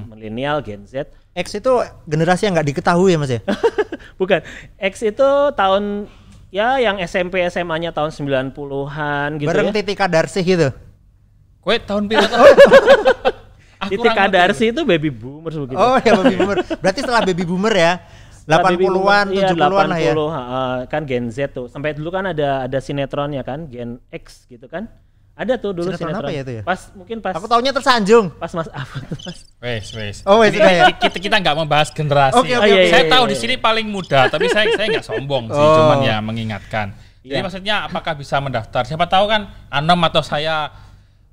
Milenial, 0.08 0.64
Gen 0.64 0.88
Z. 0.88 1.12
X 1.36 1.60
itu 1.60 1.72
generasi 2.08 2.48
yang 2.48 2.56
nggak 2.56 2.72
diketahui 2.72 3.12
ya 3.12 3.18
mas 3.20 3.28
ya? 3.28 3.44
Bukan. 4.20 4.40
X 4.80 5.04
itu 5.04 5.28
tahun 5.52 6.08
ya 6.48 6.80
yang 6.80 6.96
SMP 7.04 7.44
SMA-nya 7.52 7.92
tahun 7.92 8.08
90-an 8.08 9.28
gitu 9.36 9.48
Bareng 9.52 9.68
ya. 9.68 9.74
Titi 9.76 9.92
Kadarsih 9.92 10.40
gitu. 10.40 10.68
Kue 11.60 11.76
tahun 11.84 12.08
pilot. 12.08 12.32
Aku 13.84 13.92
Titik. 13.94 14.10
Kadarsi 14.16 14.72
itu 14.72 14.82
baby 14.88 15.12
boomers 15.12 15.54
begitu. 15.60 15.76
Oh 15.76 16.00
ya 16.00 16.16
baby 16.16 16.36
boomer. 16.40 16.56
Berarti 16.80 17.00
setelah 17.04 17.22
baby 17.22 17.44
boomer 17.44 17.74
ya. 17.76 17.92
Setelah 18.32 18.72
baby 18.72 18.88
80-an, 18.88 18.96
boomer, 18.96 19.26
iya, 19.36 19.48
70-an 19.52 19.86
lah 19.92 20.00
ya. 20.00 20.12
80, 20.16 20.24
ha, 20.32 20.42
ha, 20.42 20.60
kan 20.88 21.02
Gen 21.04 21.28
Z 21.28 21.38
tuh. 21.52 21.68
Sampai 21.68 21.92
dulu 21.92 22.08
kan 22.08 22.24
ada 22.32 22.64
ada 22.64 22.78
sinetronnya 22.80 23.44
kan, 23.44 23.68
Gen 23.68 24.00
X 24.08 24.48
gitu 24.48 24.66
kan. 24.66 24.88
Ada 25.38 25.54
tuh 25.54 25.71
dulu 25.71 25.95
Sinetron 25.95 26.11
sinetron. 26.11 26.26
apa 26.26 26.35
ya 26.35 26.42
itu 26.42 26.52
ya? 26.59 26.62
Pas 26.66 26.80
mungkin 26.99 27.16
pas 27.23 27.35
Aku 27.38 27.47
taunya 27.47 27.71
tersanjung. 27.71 28.26
pas 28.35 28.50
Mas 28.50 28.66
apa 28.66 28.97
tuh 29.07 29.16
Mas? 29.23 29.38
Wes, 29.62 29.87
wes. 29.95 30.16
Oh, 30.26 30.42
wes, 30.42 30.50
ya? 30.50 30.90
kita 30.99 31.14
kita 31.14 31.37
nggak 31.38 31.54
membahas 31.54 31.95
generasi. 31.95 32.35
Oke, 32.35 32.59
oke, 32.59 32.66
oke. 32.66 32.90
saya 32.90 33.04
Iya, 33.07 33.12
tahu 33.14 33.23
iya, 33.23 33.30
di 33.30 33.37
iya. 33.38 33.42
sini 33.47 33.54
paling 33.54 33.87
muda, 33.87 34.26
tapi 34.26 34.50
saya 34.50 34.66
saya 34.75 34.87
nggak 34.90 35.07
sombong 35.07 35.47
sih, 35.47 35.62
Oh. 35.62 35.76
cuman 35.78 35.99
ya 36.02 36.18
mengingatkan. 36.18 36.90
Jadi 37.23 37.30
Iya. 37.30 37.45
maksudnya 37.47 37.75
apakah 37.87 38.18
bisa 38.18 38.42
mendaftar? 38.42 38.83
Siapa 38.83 39.07
tahu 39.07 39.30
kan 39.30 39.47
Anom 39.71 40.02
atau 40.02 40.26
saya 40.26 40.75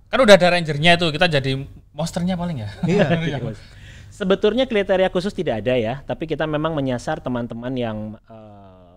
kan 0.05 0.21
udah 0.21 0.37
ada 0.37 0.53
rangernya 0.53 1.01
itu, 1.01 1.09
kita 1.09 1.25
jadi 1.25 1.51
monsternya 1.89 2.37
paling 2.37 2.61
ya. 2.61 2.69
Iya. 2.85 3.41
Sebetulnya 4.15 4.63
kriteria 4.63 5.09
khusus 5.09 5.33
tidak 5.33 5.65
ada 5.65 5.73
ya, 5.75 5.99
tapi 6.01 6.23
kita 6.23 6.45
memang 6.45 6.71
menyasar 6.71 7.19
teman-teman 7.19 7.73
yang 7.73 7.97
eh, 8.21 8.93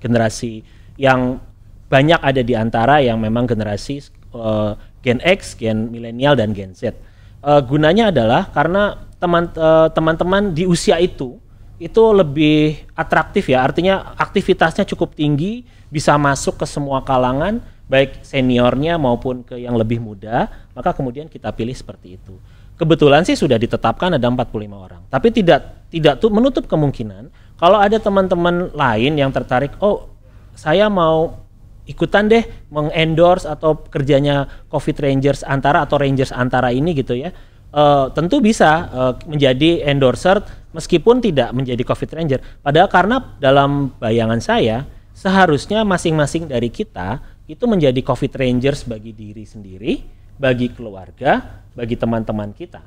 generasi 0.00 0.64
yang 0.96 1.38
banyak 1.86 2.18
ada 2.18 2.42
di 2.42 2.56
antara 2.56 2.98
yang 2.98 3.20
memang 3.20 3.46
generasi 3.46 4.02
eh, 4.36 4.72
Gen 5.00 5.20
X, 5.22 5.56
Gen 5.56 5.88
milenial 5.88 6.36
dan 6.36 6.52
Gen 6.52 6.76
Z. 6.76 6.92
Eh, 6.92 7.60
gunanya 7.64 8.10
adalah 8.12 8.48
karena 8.52 9.08
teman 9.16 9.48
eh, 9.52 9.88
teman-teman 9.92 10.52
di 10.52 10.68
usia 10.68 11.00
itu 11.00 11.40
itu 11.76 12.00
lebih 12.00 12.88
atraktif 12.96 13.52
ya, 13.52 13.60
artinya 13.60 14.16
aktivitasnya 14.16 14.88
cukup 14.88 15.12
tinggi, 15.12 15.60
bisa 15.92 16.16
masuk 16.16 16.56
ke 16.56 16.64
semua 16.64 17.04
kalangan, 17.04 17.60
baik 17.84 18.24
seniornya 18.24 18.96
maupun 18.96 19.44
ke 19.44 19.60
yang 19.60 19.76
lebih 19.76 20.00
muda, 20.00 20.48
maka 20.72 20.96
kemudian 20.96 21.28
kita 21.28 21.52
pilih 21.52 21.76
seperti 21.76 22.16
itu. 22.16 22.40
Kebetulan 22.80 23.28
sih 23.28 23.36
sudah 23.36 23.60
ditetapkan 23.60 24.16
ada 24.16 24.24
45 24.24 24.56
orang. 24.72 25.04
Tapi 25.12 25.28
tidak 25.36 25.88
tidak 25.92 26.16
tuh 26.16 26.32
menutup 26.32 26.64
kemungkinan 26.64 27.28
kalau 27.56 27.80
ada 27.80 27.96
teman-teman 27.96 28.68
lain 28.76 29.16
yang 29.16 29.32
tertarik, 29.32 29.72
oh 29.80 30.12
saya 30.52 30.92
mau 30.92 31.45
ikutan 31.86 32.26
deh 32.26 32.42
mengendorse 32.68 33.46
atau 33.46 33.78
kerjanya 33.86 34.66
Covid 34.68 34.98
Rangers 34.98 35.46
antara 35.46 35.86
atau 35.86 35.96
Rangers 35.96 36.34
antara 36.34 36.74
ini 36.74 36.92
gitu 36.92 37.14
ya. 37.14 37.30
Eh, 37.76 38.06
tentu 38.14 38.38
bisa 38.40 38.70
eh, 38.88 39.12
menjadi 39.28 39.84
endorser 39.90 40.40
meskipun 40.72 41.20
tidak 41.20 41.52
menjadi 41.52 41.82
Covid 41.82 42.10
Ranger. 42.12 42.40
Padahal 42.60 42.88
karena 42.88 43.16
dalam 43.36 43.92
bayangan 43.96 44.40
saya 44.40 44.84
seharusnya 45.16 45.84
masing-masing 45.84 46.48
dari 46.48 46.68
kita 46.68 47.20
itu 47.48 47.64
menjadi 47.64 48.00
Covid 48.04 48.32
Rangers 48.36 48.84
bagi 48.84 49.16
diri 49.16 49.44
sendiri, 49.48 49.92
bagi 50.36 50.68
keluarga, 50.72 51.62
bagi 51.72 51.96
teman-teman 51.96 52.52
kita. 52.52 52.80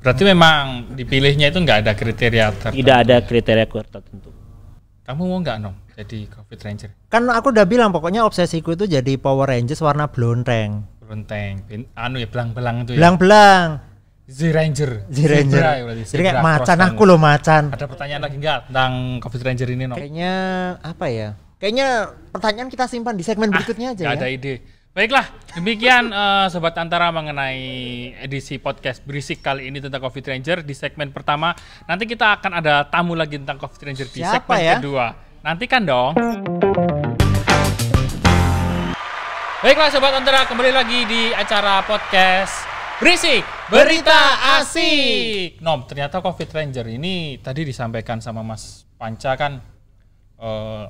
Berarti 0.00 0.22
memang 0.24 0.96
dipilihnya 0.96 1.52
itu 1.52 1.60
nggak 1.60 1.78
ada 1.84 1.92
kriteria 1.92 2.46
tertentu. 2.56 2.80
Tidak 2.80 2.96
ada 2.96 3.16
kriteria 3.20 3.66
tertentu. 3.68 4.39
Kamu 5.00 5.22
mau 5.26 5.38
nggak 5.40 5.56
Nom 5.58 5.74
jadi 5.96 6.28
Covid 6.28 6.58
Ranger? 6.60 6.90
Kan 7.08 7.26
aku 7.26 7.50
udah 7.50 7.66
bilang 7.66 7.90
pokoknya 7.90 8.22
obsesiku 8.22 8.72
itu 8.72 8.84
jadi 8.84 9.16
Power 9.16 9.48
Rangers 9.48 9.80
warna 9.80 10.06
blonteng. 10.06 10.84
Berunteng, 11.02 11.66
bin- 11.66 11.90
anu 11.92 12.22
ya 12.22 12.28
belang-belang 12.30 12.86
itu 12.86 12.94
ya. 12.94 12.98
Belang-belang. 13.02 13.66
Z 14.30 14.38
Ranger. 14.54 15.10
Z 15.10 15.18
Ranger. 15.26 15.58
Zebra 15.58 15.72
ya 15.74 15.84
Jadi 16.06 16.22
kayak 16.22 16.38
macan 16.38 16.78
aku 16.78 17.02
loh 17.02 17.18
macan. 17.18 17.74
Ada 17.74 17.90
pertanyaan 17.90 18.22
lagi 18.22 18.36
nggak 18.38 18.58
tentang 18.70 18.92
Covid 19.18 19.40
Ranger 19.42 19.68
ini 19.74 19.84
Nom? 19.90 19.96
Kayaknya 19.98 20.32
apa 20.78 21.06
ya? 21.10 21.28
Kayaknya 21.58 21.88
pertanyaan 22.30 22.68
kita 22.70 22.84
simpan 22.86 23.18
di 23.18 23.24
segmen 23.26 23.50
berikutnya 23.50 23.92
aja 23.92 24.04
Nggak 24.06 24.16
ya. 24.16 24.20
ada 24.22 24.28
ide. 24.30 24.54
Baiklah, 24.90 25.22
demikian 25.54 26.10
eh, 26.10 26.46
Sobat 26.50 26.74
Antara 26.74 27.14
mengenai 27.14 27.62
edisi 28.26 28.58
podcast 28.58 28.98
berisik 29.06 29.38
kali 29.38 29.70
ini 29.70 29.78
tentang 29.78 30.02
Covid 30.02 30.34
Ranger 30.34 30.66
di 30.66 30.74
segmen 30.74 31.14
pertama. 31.14 31.54
Nanti 31.86 32.10
kita 32.10 32.34
akan 32.34 32.58
ada 32.58 32.82
tamu 32.90 33.14
lagi 33.14 33.38
tentang 33.38 33.54
Covid 33.54 33.86
Ranger 33.86 34.10
di 34.10 34.18
Siapa 34.18 34.50
segmen 34.50 34.66
ya? 34.66 34.74
kedua. 34.82 35.06
Nantikan 35.46 35.86
dong. 35.86 36.18
Baiklah 39.62 39.94
Sobat 39.94 40.10
Antara, 40.10 40.50
kembali 40.50 40.74
lagi 40.74 41.06
di 41.06 41.30
acara 41.38 41.86
podcast 41.86 42.66
Berisik 42.98 43.46
Berita 43.70 44.58
Asik. 44.58 45.62
Nom, 45.62 45.86
ternyata 45.86 46.18
Covid 46.18 46.50
Ranger 46.50 46.90
ini 46.90 47.38
tadi 47.38 47.62
disampaikan 47.62 48.18
sama 48.18 48.42
Mas 48.42 48.90
Panca 48.98 49.38
kan 49.38 49.62
eh, 50.34 50.84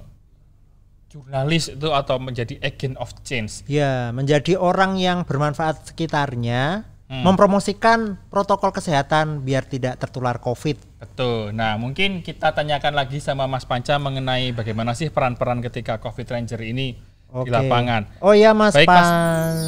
jurnalis 1.10 1.74
itu 1.74 1.90
atau 1.90 2.22
menjadi 2.22 2.54
agent 2.62 2.94
of 2.96 3.10
change. 3.26 3.66
Ya, 3.66 4.14
menjadi 4.14 4.54
orang 4.54 4.94
yang 4.94 5.26
bermanfaat 5.26 5.90
sekitarnya, 5.90 6.86
Hmm. 7.10 7.26
mempromosikan 7.26 8.22
protokol 8.30 8.70
kesehatan 8.70 9.42
biar 9.42 9.66
tidak 9.66 9.98
tertular 9.98 10.38
COVID. 10.38 10.78
Betul. 11.02 11.50
Nah, 11.50 11.74
mungkin 11.74 12.22
kita 12.22 12.54
tanyakan 12.54 12.94
lagi 12.94 13.18
sama 13.18 13.50
Mas 13.50 13.66
Panca 13.66 13.98
mengenai 13.98 14.54
bagaimana 14.54 14.94
sih 14.94 15.10
peran-peran 15.10 15.58
ketika 15.58 15.98
Covid 15.98 16.30
Ranger 16.30 16.62
ini 16.62 16.94
di 16.94 17.34
Oke. 17.34 17.50
lapangan. 17.50 18.06
Oh 18.22 18.30
iya 18.30 18.54
Mas 18.54 18.78
Baik, 18.78 18.86
Pan. 18.86 19.02
Mas. 19.02 19.58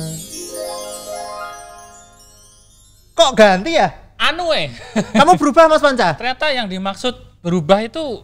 Kok 3.13 3.33
ganti 3.35 3.75
ya? 3.75 3.91
Anu 4.23 4.55
eh, 4.55 4.71
Kamu 5.11 5.35
berubah 5.35 5.67
Mas 5.67 5.83
Panca? 5.83 6.15
ternyata 6.19 6.47
yang 6.55 6.71
dimaksud 6.71 7.43
berubah 7.43 7.83
itu 7.83 8.23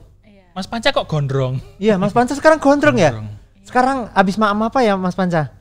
Mas 0.58 0.66
Panca 0.66 0.90
kok 0.90 1.06
gondrong. 1.06 1.62
Iya, 1.78 1.94
Mas 1.94 2.10
Panca 2.10 2.34
sekarang 2.34 2.58
gondrong 2.58 2.98
ya? 2.98 3.14
Gondrong. 3.14 3.30
Sekarang 3.62 3.98
habis 4.10 4.34
makan 4.34 4.66
apa 4.66 4.82
ya 4.82 4.98
Mas 4.98 5.14
Panca? 5.14 5.54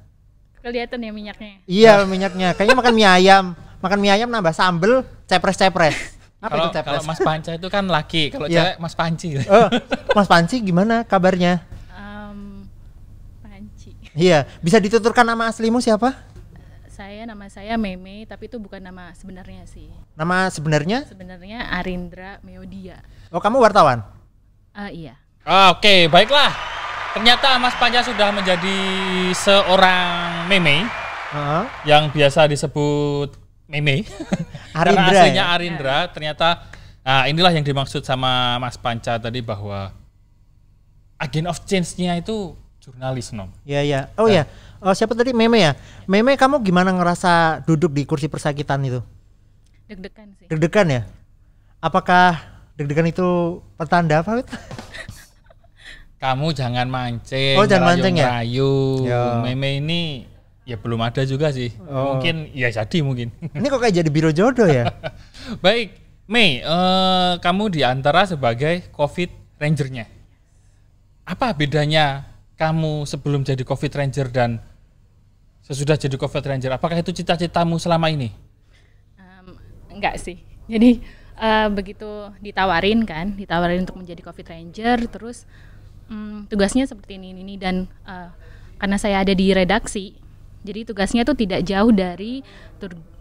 Kelihatan 0.57 1.05
ya 1.05 1.11
minyaknya. 1.13 1.53
Iya, 1.69 1.93
minyaknya. 2.01 2.57
Kayaknya 2.57 2.77
makan 2.81 2.93
mie 2.97 3.05
ayam. 3.05 3.45
Makan 3.77 3.99
mie 4.01 4.09
ayam 4.09 4.25
nambah 4.33 4.57
sambel, 4.57 5.05
cepres-cepres. 5.29 6.17
Apa 6.41 6.49
Kalau 6.49 6.65
itu 6.65 6.69
cepres? 6.73 6.89
kalau 6.97 7.03
Mas 7.05 7.21
Panca 7.21 7.51
itu 7.53 7.67
kan 7.69 7.85
laki, 7.85 8.33
kalau 8.33 8.49
Iya. 8.49 8.73
cewek 8.73 8.77
Mas 8.81 8.95
Panci. 8.97 9.29
Oh, 9.45 9.69
Mas 10.17 10.25
Panci 10.25 10.65
gimana 10.65 11.05
kabarnya? 11.05 11.61
Em, 11.93 12.65
panci. 13.39 13.93
Iya, 14.17 14.49
bisa 14.61 14.81
dituturkan 14.81 15.21
nama 15.21 15.45
aslimu 15.45 15.77
siapa? 15.77 16.17
Saya 16.89 17.29
nama 17.29 17.45
saya 17.53 17.77
Meme, 17.77 18.25
tapi 18.25 18.49
itu 18.49 18.57
bukan 18.57 18.81
nama 18.81 19.13
sebenarnya 19.13 19.69
sih. 19.69 19.93
Nama 20.17 20.49
sebenarnya? 20.49 21.05
Sebenarnya 21.05 21.69
Arindra 21.69 22.41
Meodia. 22.41 22.97
Oh, 23.29 23.37
kamu 23.37 23.61
wartawan? 23.61 24.16
Ah 24.77 24.93
iya. 24.93 25.17
Oke, 25.73 26.05
baiklah. 26.05 26.53
Ternyata 27.17 27.57
Mas 27.57 27.73
Panca 27.81 28.05
sudah 28.05 28.29
menjadi 28.29 28.77
seorang 29.33 30.45
meme 30.45 30.85
Heeh. 31.33 31.63
yang 31.89 32.13
biasa 32.13 32.45
disebut 32.45 33.33
meme. 33.65 34.05
Karena 34.77 35.09
Arindra 35.09 35.17
aslinya 35.17 35.45
ya? 35.49 35.53
Arindra, 35.57 35.97
ternyata 36.13 36.47
nah 37.01 37.25
inilah 37.25 37.57
yang 37.57 37.65
dimaksud 37.65 38.05
sama 38.05 38.61
Mas 38.61 38.77
Panca 38.77 39.17
tadi 39.17 39.41
bahwa 39.41 39.89
agent 41.17 41.49
of 41.49 41.57
change-nya 41.65 42.13
itu 42.21 42.53
jurnalis, 42.77 43.33
Nom. 43.33 43.49
Iya, 43.65 43.81
iya. 43.81 43.99
Oh 44.13 44.29
iya. 44.29 44.45
Oh, 44.77 44.93
siapa 44.93 45.17
tadi? 45.17 45.33
Meme 45.33 45.57
ya? 45.57 45.73
Meme 46.05 46.37
kamu 46.37 46.61
gimana 46.61 46.93
ngerasa 46.93 47.65
duduk 47.65 47.97
di 47.97 48.05
kursi 48.05 48.29
persakitan 48.29 48.85
itu? 48.85 49.01
Deg-degan 49.89 50.37
sih. 50.37 50.45
Deg-degan 50.53 50.85
ya? 50.85 51.01
Apakah 51.81 52.56
deg-degan 52.77 53.09
itu 53.09 53.27
pertanda 53.75 54.21
apa? 54.21 54.37
Wit? 54.37 54.47
Kamu 56.17 56.49
jangan 56.49 56.89
mancing, 56.89 57.57
Oh, 57.57 57.65
jangan 57.69 57.93
mancing 57.93 58.17
ya? 58.17 58.41
rayu. 58.41 59.05
Ya. 59.05 59.37
Meme 59.45 59.77
ini 59.77 60.25
ya 60.65 60.73
belum 60.77 60.97
ada 61.05 61.21
juga 61.23 61.53
sih. 61.53 61.69
Oh. 61.85 62.17
Mungkin 62.17 62.49
ya 62.57 62.73
jadi 62.73 62.97
mungkin. 63.05 63.29
Ini 63.57 63.65
kok 63.69 63.79
kayak 63.79 63.95
jadi 64.01 64.09
biro 64.09 64.33
jodoh 64.33 64.65
ya? 64.65 64.89
Baik, 65.65 65.93
Mei, 66.25 66.59
eh, 66.59 67.33
kamu 67.37 67.63
di 67.69 67.81
antara 67.85 68.25
sebagai 68.25 68.89
COVID 68.91 69.61
Ranger-nya. 69.61 70.05
Apa 71.23 71.53
bedanya 71.53 72.25
kamu 72.57 73.05
sebelum 73.05 73.45
jadi 73.45 73.61
COVID 73.61 73.91
Ranger 73.93 74.27
dan 74.33 74.57
sesudah 75.61 75.95
jadi 76.01 76.17
COVID 76.17 76.43
Ranger? 76.43 76.71
Apakah 76.73 76.97
itu 76.97 77.13
cita-citamu 77.13 77.77
selama 77.77 78.09
ini? 78.09 78.33
Em, 79.15 79.47
enggak 79.93 80.17
sih. 80.17 80.41
Jadi 80.65 80.99
eh, 81.37 81.67
begitu 81.71 82.33
ditawarin 82.41 83.05
kan, 83.07 83.37
ditawarin 83.37 83.85
untuk 83.85 83.97
menjadi 84.01 84.21
Covid 84.25 84.45
Ranger, 84.49 84.97
terus 85.07 85.45
mm, 86.09 86.51
tugasnya 86.51 86.89
seperti 86.89 87.21
ini 87.21 87.31
ini 87.31 87.55
dan 87.55 87.87
eh, 88.03 88.29
karena 88.77 88.97
saya 88.97 89.25
ada 89.25 89.33
di 89.33 89.49
redaksi, 89.53 90.17
jadi 90.67 90.83
tugasnya 90.83 91.23
tuh 91.23 91.37
tidak 91.37 91.63
jauh 91.63 91.95
dari 91.95 92.43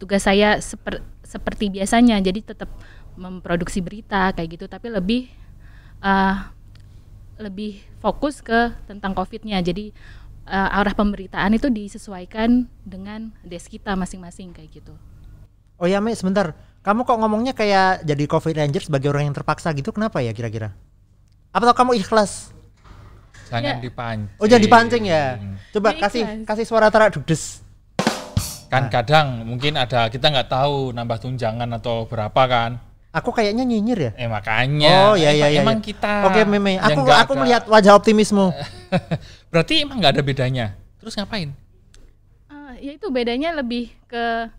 tugas 0.03 0.27
saya 0.27 0.59
seper- 0.59 1.05
seperti 1.23 1.71
biasanya. 1.71 2.19
Jadi 2.19 2.43
tetap 2.43 2.69
memproduksi 3.15 3.79
berita 3.79 4.35
kayak 4.35 4.59
gitu, 4.59 4.67
tapi 4.67 4.91
lebih 4.91 5.23
eh, 6.03 6.37
lebih 7.39 7.85
fokus 8.03 8.41
ke 8.43 8.73
tentang 8.91 9.15
COVID-nya. 9.15 9.63
Jadi 9.63 9.95
eh, 10.49 10.77
arah 10.77 10.95
pemberitaan 10.97 11.55
itu 11.55 11.71
disesuaikan 11.71 12.67
dengan 12.83 13.31
desk 13.47 13.79
kita 13.79 13.95
masing-masing 13.95 14.51
kayak 14.51 14.83
gitu. 14.83 14.95
Oh 15.77 15.85
ya, 15.85 16.01
Me, 16.01 16.17
sebentar. 16.17 16.57
Kamu 16.87 17.03
kok 17.03 17.19
ngomongnya 17.19 17.51
kayak 17.51 18.07
jadi 18.07 18.25
Covid 18.31 18.55
Ranger 18.55 18.79
sebagai 18.79 19.11
orang 19.11 19.27
yang 19.27 19.35
terpaksa 19.35 19.75
gitu? 19.75 19.91
Kenapa 19.91 20.23
ya 20.23 20.31
kira-kira? 20.31 20.71
Apa 21.51 21.67
tau 21.67 21.75
kamu 21.75 21.99
ikhlas? 21.99 22.55
Jangan 23.51 23.79
Ya. 23.79 23.83
dipancing. 23.83 24.39
Oh, 24.39 24.47
jangan 24.47 24.63
dipancing 24.63 25.03
ya. 25.03 25.35
Coba 25.75 25.91
Ya, 25.91 26.07
kasih 26.07 26.23
ikhlas. 26.23 26.47
kasih 26.47 26.65
suara 26.65 26.87
terak 26.87 27.11
dudes. 27.11 27.67
Kan 28.71 28.87
kadang 28.87 29.43
mungkin 29.43 29.75
ada 29.75 30.07
kita 30.07 30.31
nggak 30.31 30.47
tahu 30.47 30.95
nambah 30.95 31.19
tunjangan 31.19 31.67
atau 31.75 32.07
berapa 32.07 32.43
kan. 32.47 32.79
Aku 33.11 33.35
kayaknya 33.35 33.67
nyinyir 33.67 33.99
ya. 33.99 34.13
Eh 34.15 34.31
makanya. 34.31 35.11
Oh 35.11 35.15
iya 35.19 35.35
iya 35.35 35.47
iya. 35.51 35.61
Emang 35.67 35.83
iya. 35.83 35.87
kita. 35.91 36.23
Oke, 36.31 36.47
Meme. 36.47 36.79
Aku 36.79 37.03
aku 37.03 37.35
ada- 37.35 37.41
melihat 37.43 37.63
wajah 37.67 37.99
optimismu. 37.99 38.55
Berarti 39.51 39.83
emang 39.83 39.99
nggak 39.99 40.15
ada 40.15 40.23
bedanya. 40.23 40.67
Terus 41.03 41.19
ngapain? 41.19 41.51
Ah, 42.47 42.79
ya 42.79 42.95
itu 42.95 43.11
bedanya 43.11 43.51
lebih 43.59 43.91
ke 44.07 44.55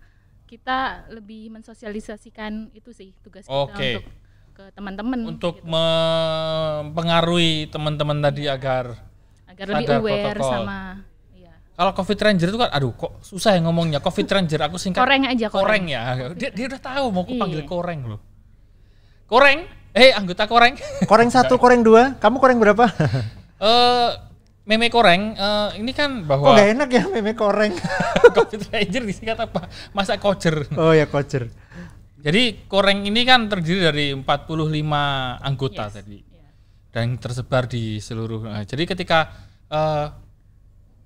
kita 0.47 1.11
lebih 1.11 1.51
mensosialisasikan 1.51 2.71
itu 2.71 2.89
sih 2.89 3.11
tugas 3.19 3.43
kita 3.43 3.53
Oke. 3.53 3.89
untuk 3.99 4.05
ke 4.55 4.63
teman-teman 4.73 5.19
Untuk 5.27 5.55
gitu. 5.59 5.67
mempengaruhi 5.67 7.67
teman-teman 7.67 8.17
tadi 8.23 8.47
agar 8.47 8.95
agar 9.45 9.65
lebih 9.69 9.87
aware 9.99 10.33
protokol. 10.33 10.51
sama 10.65 10.79
ya. 11.31 11.53
kalau 11.73 11.91
Covid 11.93 12.17
Ranger 12.17 12.47
itu 12.49 12.57
kan, 12.57 12.69
aduh 12.71 12.93
kok 12.93 13.21
susah 13.21 13.53
ya 13.53 13.61
ngomongnya. 13.61 13.99
Covid 13.99 14.25
Ranger 14.25 14.59
aku 14.65 14.77
singkat. 14.77 14.97
Koreng 14.97 15.23
aja, 15.27 15.47
koreng. 15.49 15.85
ya. 15.85 16.33
Dia, 16.33 16.49
dia 16.49 16.65
udah 16.69 16.81
tahu 16.81 17.05
mau 17.11 17.21
aku 17.21 17.33
panggil 17.37 17.61
Iya. 17.61 17.69
koreng 17.69 17.99
loh. 18.07 18.19
Koreng? 19.27 19.59
Eh 19.93 20.13
anggota 20.13 20.45
koreng? 20.45 20.77
Koreng 21.05 21.27
satu, 21.27 21.57
koreng 21.57 21.81
dua. 21.81 22.15
Kamu 22.17 22.37
koreng 22.37 22.57
berapa? 22.57 22.85
Eh 23.57 24.09
meme 24.67 24.91
koreng, 24.91 25.31
eh, 25.33 25.69
ini 25.79 25.95
kan 25.95 26.21
Kok 26.21 26.27
bahwa 26.27 26.59
gak 26.59 26.69
enak 26.75 26.89
ya 26.91 27.03
meme 27.07 27.31
koreng? 27.33 27.71
Covid 28.35 28.67
Ranger 28.67 29.03
disingkat 29.07 29.39
apa? 29.39 29.71
Masa 29.95 30.19
kocer. 30.19 30.67
oh 30.75 30.91
ya 30.91 31.07
kocer. 31.07 31.47
Jadi 32.19 32.67
koreng 32.67 33.07
ini 33.07 33.23
kan 33.23 33.47
terdiri 33.47 33.79
dari 33.79 34.05
45 34.11 34.27
anggota 35.39 35.87
Yes. 35.87 35.95
tadi 35.95 36.19
Iya. 36.19 36.49
dan 36.91 37.15
tersebar 37.15 37.63
di 37.65 37.97
seluruh. 37.97 38.43
nah, 38.43 38.63
jadi 38.67 38.83
ketika 38.83 39.31
eh, 39.67 40.07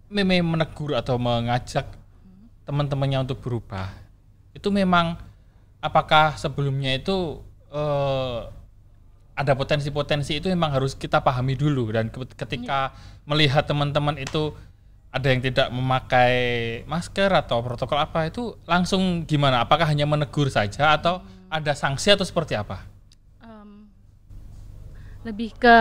meme 0.10 0.42
menegur 0.42 0.98
atau 0.98 1.16
mengajak 1.16 1.86
teman-temannya 2.62 3.24
untuk 3.24 3.40
berubah, 3.40 3.94
itu 4.52 4.68
memang 4.68 5.22
apakah 5.80 6.34
sebelumnya 6.34 6.98
itu 6.98 7.40
eh, 7.70 8.40
ada 9.42 9.58
potensi-potensi 9.58 10.38
itu 10.38 10.54
memang 10.54 10.70
harus 10.70 10.94
kita 10.94 11.18
pahami 11.18 11.58
dulu 11.58 11.90
dan 11.90 12.14
ke- 12.14 12.38
ketika 12.38 12.94
melihat 13.26 13.66
teman-teman 13.66 14.22
itu 14.22 14.54
ada 15.12 15.28
yang 15.28 15.42
tidak 15.42 15.68
memakai 15.74 16.34
masker 16.86 17.28
atau 17.34 17.60
protokol 17.66 18.00
apa 18.00 18.30
itu 18.30 18.56
langsung 18.70 19.26
gimana? 19.26 19.66
Apakah 19.66 19.90
hanya 19.90 20.06
menegur 20.06 20.48
saja 20.48 20.94
atau 20.94 21.20
ada 21.50 21.74
sanksi 21.74 22.14
atau 22.16 22.24
seperti 22.24 22.56
apa? 22.56 22.86
Em, 23.44 23.92
lebih 25.26 25.58
ke 25.58 25.78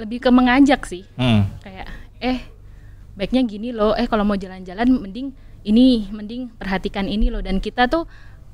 lebih 0.00 0.18
ke 0.24 0.30
mengajak 0.32 0.86
sih 0.88 1.04
Hmm. 1.20 1.44
kayak 1.60 1.90
eh 2.22 2.40
baiknya 3.12 3.44
gini 3.44 3.74
loh 3.74 3.92
eh 3.92 4.08
kalau 4.08 4.24
mau 4.24 4.38
jalan-jalan 4.38 4.88
mending 4.88 5.36
ini 5.60 6.08
mending 6.08 6.56
perhatikan 6.56 7.04
ini 7.04 7.28
loh 7.28 7.44
dan 7.44 7.60
kita 7.60 7.84
tuh 7.84 8.08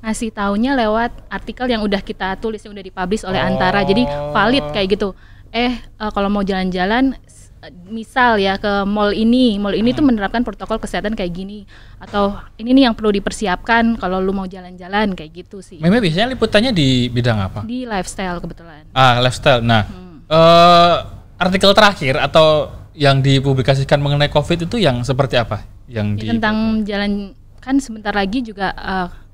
ngasih 0.06 0.30
taunya 0.30 0.78
lewat 0.78 1.10
artikel 1.26 1.66
yang 1.66 1.82
udah 1.82 1.98
kita 1.98 2.38
tulis 2.38 2.62
yang 2.62 2.70
udah 2.78 2.86
dipublish 2.86 3.26
oleh 3.26 3.42
Antara. 3.42 3.82
Jadi 3.82 4.06
valid 4.06 4.70
kayak 4.70 4.94
gitu. 4.94 5.18
Eh 5.50 5.74
eh, 5.74 6.10
kalau 6.14 6.30
mau 6.30 6.46
jalan-jalan 6.46 7.18
eh, 7.66 7.72
misal 7.90 8.38
ya 8.38 8.54
ke 8.54 8.86
mall 8.86 9.10
ini. 9.10 9.58
Mall 9.58 9.74
ini 9.74 9.90
tuh 9.90 10.06
menerapkan 10.06 10.46
protokol 10.46 10.78
kesehatan 10.78 11.18
kayak 11.18 11.34
gini. 11.34 11.66
Atau 11.98 12.38
ini 12.54 12.70
nih 12.70 12.86
yang 12.86 12.94
perlu 12.94 13.10
dipersiapkan 13.18 13.98
kalau 13.98 14.22
lu 14.22 14.30
mau 14.30 14.46
jalan-jalan 14.46 15.18
kayak 15.18 15.42
gitu 15.42 15.58
sih. 15.58 15.82
Meme 15.82 15.98
biasanya 15.98 16.38
liputannya 16.38 16.70
di 16.70 17.10
bidang 17.10 17.42
apa? 17.42 17.66
di 17.66 17.82
lifestyle 17.82 18.38
kebetulan. 18.38 18.86
Ah, 18.94 19.18
lifestyle. 19.18 19.58
Nah, 19.58 19.90
eh, 20.30 20.94
artikel 21.34 21.74
terakhir 21.74 22.14
atau 22.22 22.70
yang 22.94 23.18
dipublikasikan 23.18 23.98
mengenai 23.98 24.30
COVID 24.30 24.70
itu 24.70 24.78
yang 24.78 25.02
seperti 25.02 25.34
apa? 25.34 25.66
Yang 25.90 26.06
Ya, 26.14 26.22
di 26.22 26.26
tentang 26.38 26.56
jalan 26.86 27.10
kan 27.58 27.82
sebentar 27.82 28.14
lagi 28.14 28.46
juga 28.46 28.70
eh, 28.70 29.25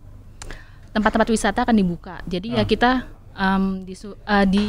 tempat-tempat 0.93 1.29
wisata 1.33 1.65
akan 1.65 1.77
dibuka. 1.77 2.21
Jadi 2.29 2.57
ya 2.57 2.65
kita 2.69 3.09
em, 3.33 3.83
disu- 3.85 4.19
eh, 4.29 4.47
di 4.47 4.69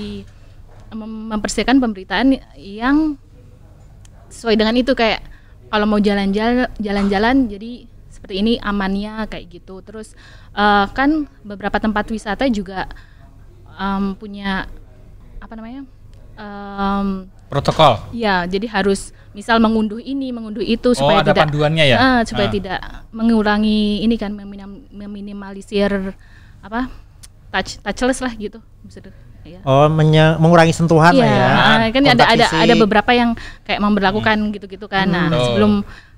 mem- 0.96 1.28
mempersiapkan 1.36 1.78
pemberitaan 1.78 2.40
yang 2.56 3.20
sesuai 4.32 4.58
dengan 4.58 4.74
itu 4.74 4.96
kayak 4.98 5.22
kalau 5.70 5.86
mau 5.86 6.02
jalan-jalan 6.02 6.70
jalan-jalan 6.82 7.50
jadi 7.50 7.86
seperti 8.10 8.40
ini 8.40 8.54
amannya 8.64 9.28
kayak 9.28 9.52
gitu. 9.52 9.84
Terus 9.84 10.16
eh, 10.56 10.86
kan 10.96 11.28
beberapa 11.44 11.78
tempat 11.78 12.08
wisata 12.08 12.48
juga 12.48 12.88
em, 13.76 14.16
punya 14.16 14.66
apa 15.44 15.54
namanya? 15.60 15.84
Em, 16.40 17.28
protokol. 17.54 18.02
Ya, 18.10 18.44
jadi 18.44 18.66
harus 18.68 19.00
misal 19.32 19.58
mengunduh 19.58 19.98
ini, 19.98 20.30
mengunduh 20.30 20.62
itu 20.62 20.94
supaya 20.94 21.18
oh, 21.18 21.24
ada 21.24 21.30
tidak 21.30 21.46
panduannya 21.46 21.86
ya? 21.86 21.98
Ah, 21.98 22.20
supaya 22.24 22.50
Ah. 22.50 22.54
tidak 22.54 22.80
mengurangi 23.13 24.02
ini 24.02 24.16
kan 24.16 24.34
meminim- 24.34 24.89
meminimalisir 24.89 26.18
apa? 26.60 26.89
touch 27.50 27.78
touchless 27.80 28.18
lah 28.18 28.34
gitu. 28.34 28.58
Bisa 28.82 28.98
di- 28.98 29.13
ya. 29.46 29.62
Oh 29.62 29.86
menye- 29.86 30.42
mengurangi 30.42 30.74
sentuhan 30.74 31.13
lah 31.13 31.22
Iya, 31.22 31.38
ya. 31.38 31.50
ah, 31.54 31.86
kan 31.88 32.02
ada 32.04 32.24
ada 32.26 32.46
ada 32.50 32.74
beberapa 32.76 33.13
yang 33.13 33.38
kayak 33.62 33.78
memperlakukan 33.78 34.38
gitu-gitu 34.52 34.89
kan. 34.89 35.06
Nah, 35.06 35.30
Hmm. 35.30 35.38
sebelum 35.46 35.72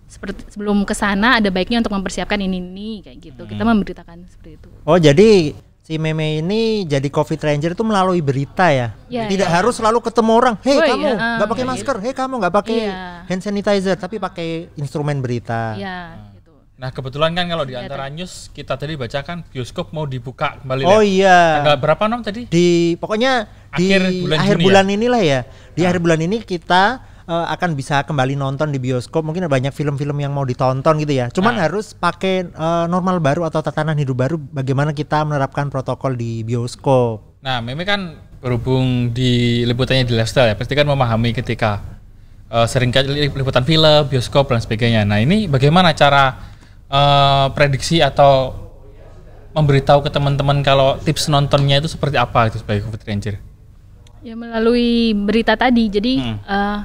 seperti 0.07 0.47
sebelum 0.47 0.87
ke 0.87 0.95
sana 0.95 1.43
ada 1.43 1.51
baiknya 1.51 1.83
untuk 1.83 1.91
mempersiapkan 1.91 2.39
ini 2.39 2.63
ini 2.63 2.89
kayak 3.03 3.17
gitu. 3.19 3.43
Kita 3.43 3.67
Hmm. 3.67 3.75
memberitakan 3.75 4.23
seperti 4.31 4.55
itu. 4.55 4.69
Oh 4.87 4.95
jadi 4.95 5.51
si 5.85 6.01
meme 6.01 6.41
ini 6.41 6.81
jadi 6.83 7.05
covid 7.07 7.37
ranger 7.37 7.71
itu 7.71 7.85
melalui 7.85 8.17
berita 8.17 8.67
ya? 8.67 8.97
Iya, 9.05 9.29
Tidak 9.29 9.45
iya. 9.45 9.53
harus 9.53 9.77
selalu 9.77 10.01
ketemu 10.01 10.31
orang. 10.33 10.55
Hei 10.59 10.73
Oh, 10.73 10.81
kamu 10.83 11.05
iya, 11.05 11.13
nggak 11.37 11.45
ah, 11.45 11.51
pakai 11.53 11.61
iya. 11.61 11.69
masker. 11.69 11.95
Hei 12.01 12.13
kamu 12.13 12.33
nggak 12.35 12.53
pakai 12.55 12.77
Iya. 12.81 12.95
hand 13.23 13.41
sanitizer, 13.41 13.95
tapi 13.95 14.17
pakai 14.17 14.47
instrumen 14.75 15.21
berita. 15.21 15.77
Ya, 15.77 16.17
Ah. 16.17 16.33
gitu. 16.33 16.57
Nah, 16.75 16.89
kebetulan 16.89 17.31
kan 17.31 17.45
kalau 17.45 17.63
di 17.63 17.71
Kelihatan. 17.71 17.85
antara 17.87 18.05
news 18.09 18.49
kita 18.49 18.73
tadi 18.73 18.97
bacakan 18.97 19.45
bioskop 19.47 19.93
mau 19.93 20.03
dibuka 20.03 20.57
kembali 20.59 20.81
Oh 20.83 20.99
ya. 20.99 21.05
iya. 21.05 21.39
Tanggal 21.61 21.77
berapa 21.77 22.03
nom 22.07 22.19
tadi? 22.19 22.41
Di 22.45 22.67
pokoknya 22.97 23.45
di 23.71 23.85
Akhir 23.87 24.01
bulan 24.19 24.37
akhir 24.41 24.51
Juni 24.51 24.59
ya? 24.59 24.65
bulan 24.65 24.85
inilah 24.89 25.21
ya. 25.23 25.39
Di 25.71 25.81
akhir 25.85 25.99
bulan 26.01 26.19
ini 26.19 26.37
kita 26.41 26.83
eh, 27.25 27.45
akan 27.49 27.73
bisa 27.73 28.01
kembali 28.01 28.33
nonton 28.33 28.69
di 28.69 28.77
bioskop. 28.77 29.21
Mungkin 29.21 29.43
ada 29.43 29.51
banyak 29.51 29.69
film-film 29.69 30.17
yang 30.17 30.29
mau 30.29 30.43
ditonton 30.43 30.97
gitu 30.97 31.11
ya. 31.11 31.27
Cuman 31.29 31.57
Ah. 31.57 31.65
harus 31.65 31.91
pakai 31.91 32.45
eh, 32.45 32.85
normal 32.85 33.17
baru 33.17 33.43
atau 33.43 33.59
tatanan 33.59 33.95
hidup 33.95 34.15
baru. 34.15 34.35
Bagaimana 34.37 34.91
kita 34.91 35.21
menerapkan 35.21 35.67
protokol 35.67 36.13
di 36.13 36.41
bioskop? 36.41 37.41
Nah, 37.41 37.59
Meme 37.59 37.81
kan 37.81 38.13
berhubung 38.39 39.09
di 39.09 39.61
liputannya 39.63 40.05
di 40.05 40.13
lifestyle 40.13 40.47
ya, 40.47 40.55
pasti 40.55 40.73
kan 40.73 40.85
memahami 40.85 41.33
ketika 41.33 41.81
eh, 42.45 42.65
sering 42.65 42.93
kali 42.93 43.25
liputan 43.27 43.61
film, 43.61 44.05
bioskop 44.05 44.47
dan 44.47 44.61
sebagainya. 44.61 45.01
Nah, 45.01 45.17
ini 45.17 45.45
bagaimana 45.45 45.91
cara 45.91 46.53
eh, 46.85 47.47
prediksi 47.51 47.97
atau 47.99 48.53
memberitahu 49.51 50.03
ke 50.03 50.11
teman-teman 50.11 50.59
kalau 50.61 50.99
tips 50.99 51.25
nontonnya 51.25 51.79
itu 51.79 51.87
seperti 51.87 52.19
apa 52.19 52.51
itu 52.51 52.59
sebagai 52.59 52.83
Covid 52.85 53.01
Ranger? 53.01 53.35
Ya 54.21 54.35
melalui 54.35 55.13
berita 55.15 55.55
tadi. 55.55 55.87
Jadi 55.87 56.13
Hmm. 56.17 56.37
eh, 56.39 56.77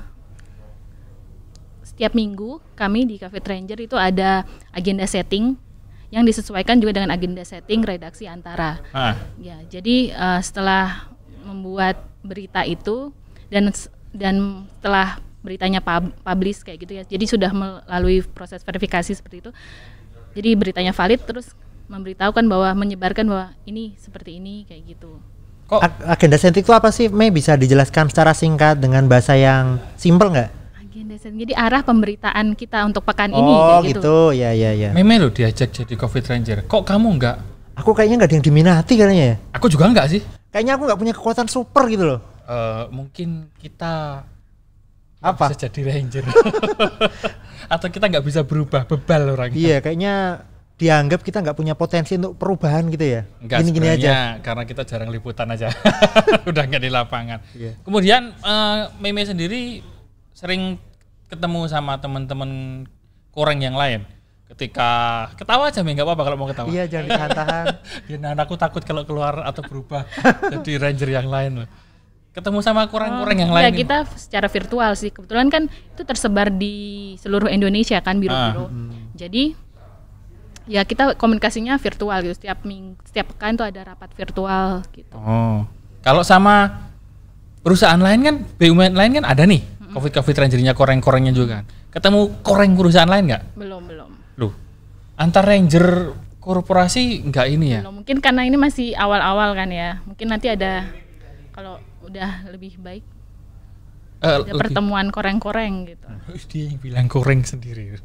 setiap 2.01 2.17
minggu 2.17 2.65
kami 2.81 3.05
di 3.05 3.21
Cafe 3.21 3.45
Ranger 3.45 3.77
itu 3.77 3.93
ada 3.93 4.49
agenda 4.73 5.05
setting 5.05 5.53
yang 6.09 6.25
disesuaikan 6.25 6.81
juga 6.81 6.97
dengan 6.97 7.13
agenda 7.13 7.45
setting 7.45 7.85
redaksi 7.85 8.25
antara. 8.25 8.81
Ah, 8.89 9.21
Ya, 9.37 9.61
jadi 9.69 10.09
eh, 10.09 10.41
setelah 10.41 11.13
membuat 11.45 12.01
berita 12.25 12.65
itu 12.65 13.13
dan 13.53 13.69
dan 14.17 14.65
setelah 14.81 15.21
beritanya 15.45 15.85
pub- 15.85 16.17
publish 16.25 16.65
kayak 16.65 16.89
gitu 16.89 16.93
ya. 16.97 17.05
Jadi 17.05 17.25
sudah 17.29 17.53
melalui 17.53 18.25
proses 18.25 18.65
verifikasi 18.65 19.13
seperti 19.13 19.45
itu. 19.45 19.53
Jadi 20.33 20.57
beritanya 20.57 20.97
valid 20.97 21.21
terus 21.29 21.53
memberitahukan 21.93 22.49
bahwa 22.49 22.81
menyebarkan 22.81 23.29
bahwa 23.29 23.53
ini 23.69 23.93
seperti 24.01 24.41
ini 24.41 24.65
kayak 24.65 24.97
gitu. 24.97 25.21
kok 25.69 25.85
Ag- 25.85 26.17
agenda 26.17 26.41
sentik 26.41 26.65
itu 26.65 26.73
apa 26.73 26.89
sih? 26.89 27.13
Mei 27.13 27.29
bisa 27.29 27.61
dijelaskan 27.61 28.09
secara 28.09 28.33
singkat 28.33 28.81
dengan 28.81 29.05
bahasa 29.05 29.37
yang 29.37 29.77
simple 30.01 30.33
nggak? 30.33 30.60
Setting. 31.18 31.40
Jadi 31.49 31.55
arah 31.57 31.83
pemberitaan 31.83 32.55
kita 32.55 32.85
untuk 32.85 33.03
pekan 33.03 33.33
ini 33.33 33.40
oh 33.51 33.81
kayak 33.83 33.96
gitu. 33.96 33.99
gitu. 33.99 34.16
ya 34.38 34.51
ya 34.53 34.70
ya. 34.77 34.90
Meme 34.94 35.16
lo 35.18 35.33
diajak 35.33 35.73
jadi 35.73 35.94
Covid 35.96 36.25
Ranger. 36.29 36.59
Kok 36.68 36.83
kamu 36.87 37.09
enggak? 37.18 37.37
Aku 37.81 37.96
kayaknya 37.96 38.20
nggak 38.20 38.31
ada 38.31 38.37
yang 38.37 38.46
diminati 38.46 38.92
kayaknya 38.94 39.25
ya. 39.25 39.37
Aku 39.57 39.66
juga 39.73 39.88
enggak 39.88 40.07
sih. 40.12 40.20
Kayaknya 40.53 40.73
aku 40.77 40.83
nggak 40.87 41.01
punya 41.01 41.14
kekuatan 41.16 41.46
super 41.49 41.88
gitu 41.88 42.05
loh. 42.05 42.20
Eh, 42.51 42.85
mungkin 42.90 43.46
kita 43.62 44.27
Apa? 45.23 45.55
bisa 45.55 45.70
jadi 45.70 45.81
ranger 45.87 46.25
atau 47.75 47.87
kita 47.87 48.11
nggak 48.11 48.25
bisa 48.27 48.42
berubah 48.42 48.83
bebal 48.90 49.38
orang 49.38 49.55
Iya, 49.55 49.79
kayaknya 49.79 50.42
dianggap 50.75 51.23
kita 51.23 51.44
nggak 51.44 51.55
punya 51.55 51.79
potensi 51.79 52.18
untuk 52.18 52.35
perubahan 52.35 52.90
gitu 52.90 53.07
ya. 53.07 53.23
Enggak 53.38 53.62
Gini-gini 53.62 53.87
aja. 53.87 53.94
sebenarnya 53.94 54.18
karena 54.42 54.62
kita 54.66 54.83
jarang 54.83 55.14
liputan 55.14 55.46
aja. 55.53 55.70
Udah 56.51 56.62
nggak 56.66 56.83
di 56.83 56.90
lapangan. 56.90 57.38
Iya. 57.55 57.79
Kemudian 57.87 58.35
eh, 58.35 58.81
Meme 58.99 59.23
sendiri 59.23 59.85
sering 60.35 60.75
ketemu 61.31 61.71
sama 61.71 61.97
teman-teman 62.03 62.51
koreng 63.31 63.62
yang 63.62 63.79
lain. 63.79 64.03
Ketika 64.51 64.90
ketawa 65.38 65.71
aja 65.71 65.79
nggak 65.79 66.03
apa-apa 66.03 66.23
kalau 66.27 66.37
mau 66.43 66.49
ketawa. 66.51 66.66
Iya, 66.66 66.90
jangan 66.90 67.07
ditahan-tahan. 67.07 67.66
Ya, 68.11 68.16
nah, 68.19 68.35
aku 68.35 68.59
takut 68.59 68.83
kalau 68.83 69.07
keluar 69.07 69.47
atau 69.47 69.62
berubah 69.62 70.03
jadi 70.51 70.83
ranger 70.83 71.11
yang 71.14 71.31
lain 71.31 71.62
loh. 71.62 71.69
Ketemu 72.35 72.59
sama 72.59 72.90
koreng-koreng 72.90 73.47
yang 73.47 73.51
Ya 73.51 73.57
lain. 73.62 73.64
nih. 73.71 73.79
kita 73.87 73.97
secara 74.19 74.51
virtual 74.51 74.90
sih. 74.99 75.14
Kebetulan 75.14 75.47
kan 75.47 75.71
itu 75.71 76.03
tersebar 76.03 76.51
di 76.51 76.75
seluruh 77.23 77.47
Indonesia 77.47 78.03
kan 78.03 78.19
biro-biro. 78.19 78.66
Jadi 79.14 79.55
ya 80.66 80.83
kita 80.83 81.14
komunikasinya 81.14 81.79
virtual 81.79 82.19
gitu. 82.27 82.35
Setiap 82.43 82.66
ming 82.66 82.99
setiap 83.07 83.31
pekan 83.35 83.55
tuh 83.55 83.66
ada 83.71 83.95
rapat 83.95 84.11
virtual 84.19 84.83
gitu. 84.90 85.14
Oh. 85.14 85.62
Kalau 86.03 86.27
sama 86.27 86.87
perusahaan 87.62 87.99
lain 88.01 88.21
kan, 88.25 88.37
BUMN 88.59 88.95
lain 88.99 89.11
kan 89.21 89.25
ada 89.27 89.47
nih. 89.47 89.62
Covid 89.90 90.12
Covid 90.12 90.37
Rangernya 90.37 90.72
koreng-korengnya 90.72 91.31
juga 91.31 91.61
kan. 91.61 91.64
Ketemu 91.90 92.20
koreng 92.40 92.72
perusahaan 92.72 93.07
lain 93.07 93.24
nggak? 93.26 93.42
Belum 93.55 93.83
belum. 93.83 94.11
Loh, 94.37 94.53
antar 95.14 95.42
ranger 95.42 96.14
korporasi 96.38 97.24
nggak 97.24 97.46
ini 97.48 97.66
ya? 97.70 97.81
Belum. 97.83 98.00
Mungkin 98.00 98.16
karena 98.18 98.42
ini 98.42 98.55
masih 98.55 98.94
awal-awal 98.94 99.53
kan 99.53 99.68
ya. 99.68 99.98
Mungkin 100.03 100.26
nanti 100.26 100.48
ada 100.48 100.88
kalau 101.50 101.76
udah 102.00 102.48
lebih 102.48 102.76
baik 102.76 103.05
Eh, 104.20 104.29
ada 104.29 104.44
lebih- 104.44 104.61
pertemuan 104.61 105.09
koreng-koreng 105.09 105.88
gitu. 105.88 106.07
Dia 106.50 106.62
yang 106.66 106.79
bilang 106.79 107.07
koreng 107.07 107.40
sendiri. 107.40 107.96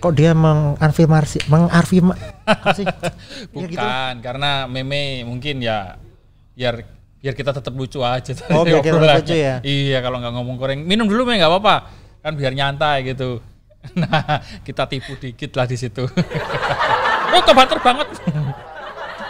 Kok 0.00 0.16
dia 0.16 0.32
mengafirmasi 0.32 1.44
mengafirma 1.46 2.16
apa 2.48 2.72
sih? 2.72 2.88
Ya 2.88 3.04
gitu. 3.44 3.76
Bukan, 3.76 4.14
karena 4.20 4.64
meme 4.64 5.20
mungkin 5.22 5.60
ya 5.60 6.00
biar 6.56 6.80
biar 7.20 7.36
kita 7.36 7.52
tetap 7.52 7.72
lucu 7.76 8.00
aja. 8.00 8.32
Oh, 8.50 8.64
biar 8.66 8.80
kita 8.80 8.96
lucu 8.96 9.36
ya? 9.36 9.60
Iya, 9.60 10.00
kalau 10.00 10.18
nggak 10.18 10.32
ngomong 10.34 10.56
koreng, 10.56 10.80
minum 10.82 11.04
dulu 11.04 11.28
me 11.28 11.36
nggak 11.36 11.52
apa-apa. 11.52 11.76
Kan 12.24 12.32
biar 12.34 12.52
nyantai 12.56 13.06
gitu. 13.06 13.40
Nah, 13.96 14.44
kita 14.60 14.84
tipu 14.84 15.16
dikit 15.16 15.56
lah 15.56 15.64
di 15.64 15.72
situ. 15.72 16.04
oh, 17.32 17.42
kebater 17.48 17.80
banget. 17.80 18.12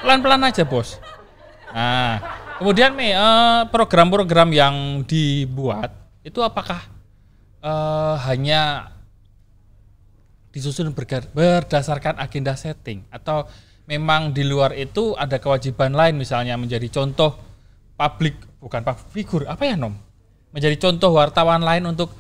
Pelan-pelan 0.03 0.43
aja, 0.43 0.67
Bos. 0.67 0.99
Nah, 1.71 2.19
kemudian 2.59 2.99
nih 2.99 3.15
eh, 3.15 3.63
program-program 3.71 4.51
yang 4.51 5.07
dibuat 5.07 5.95
itu 6.27 6.43
apakah 6.43 6.83
eh, 7.63 8.15
hanya 8.27 8.91
disusun 10.51 10.91
berdasarkan 11.31 12.19
agenda 12.19 12.59
setting 12.59 13.07
atau 13.15 13.47
memang 13.87 14.35
di 14.35 14.43
luar 14.43 14.75
itu 14.75 15.15
ada 15.15 15.39
kewajiban 15.39 15.95
lain 15.95 16.19
misalnya 16.19 16.59
menjadi 16.59 16.91
contoh 16.91 17.50
publik 18.01 18.33
bukan 18.57 18.81
public 18.81 19.09
figure 19.13 19.45
apa 19.45 19.63
ya 19.63 19.77
nom 19.77 19.93
menjadi 20.51 20.81
contoh 20.81 21.13
wartawan 21.13 21.61
lain 21.61 21.85
untuk 21.87 22.17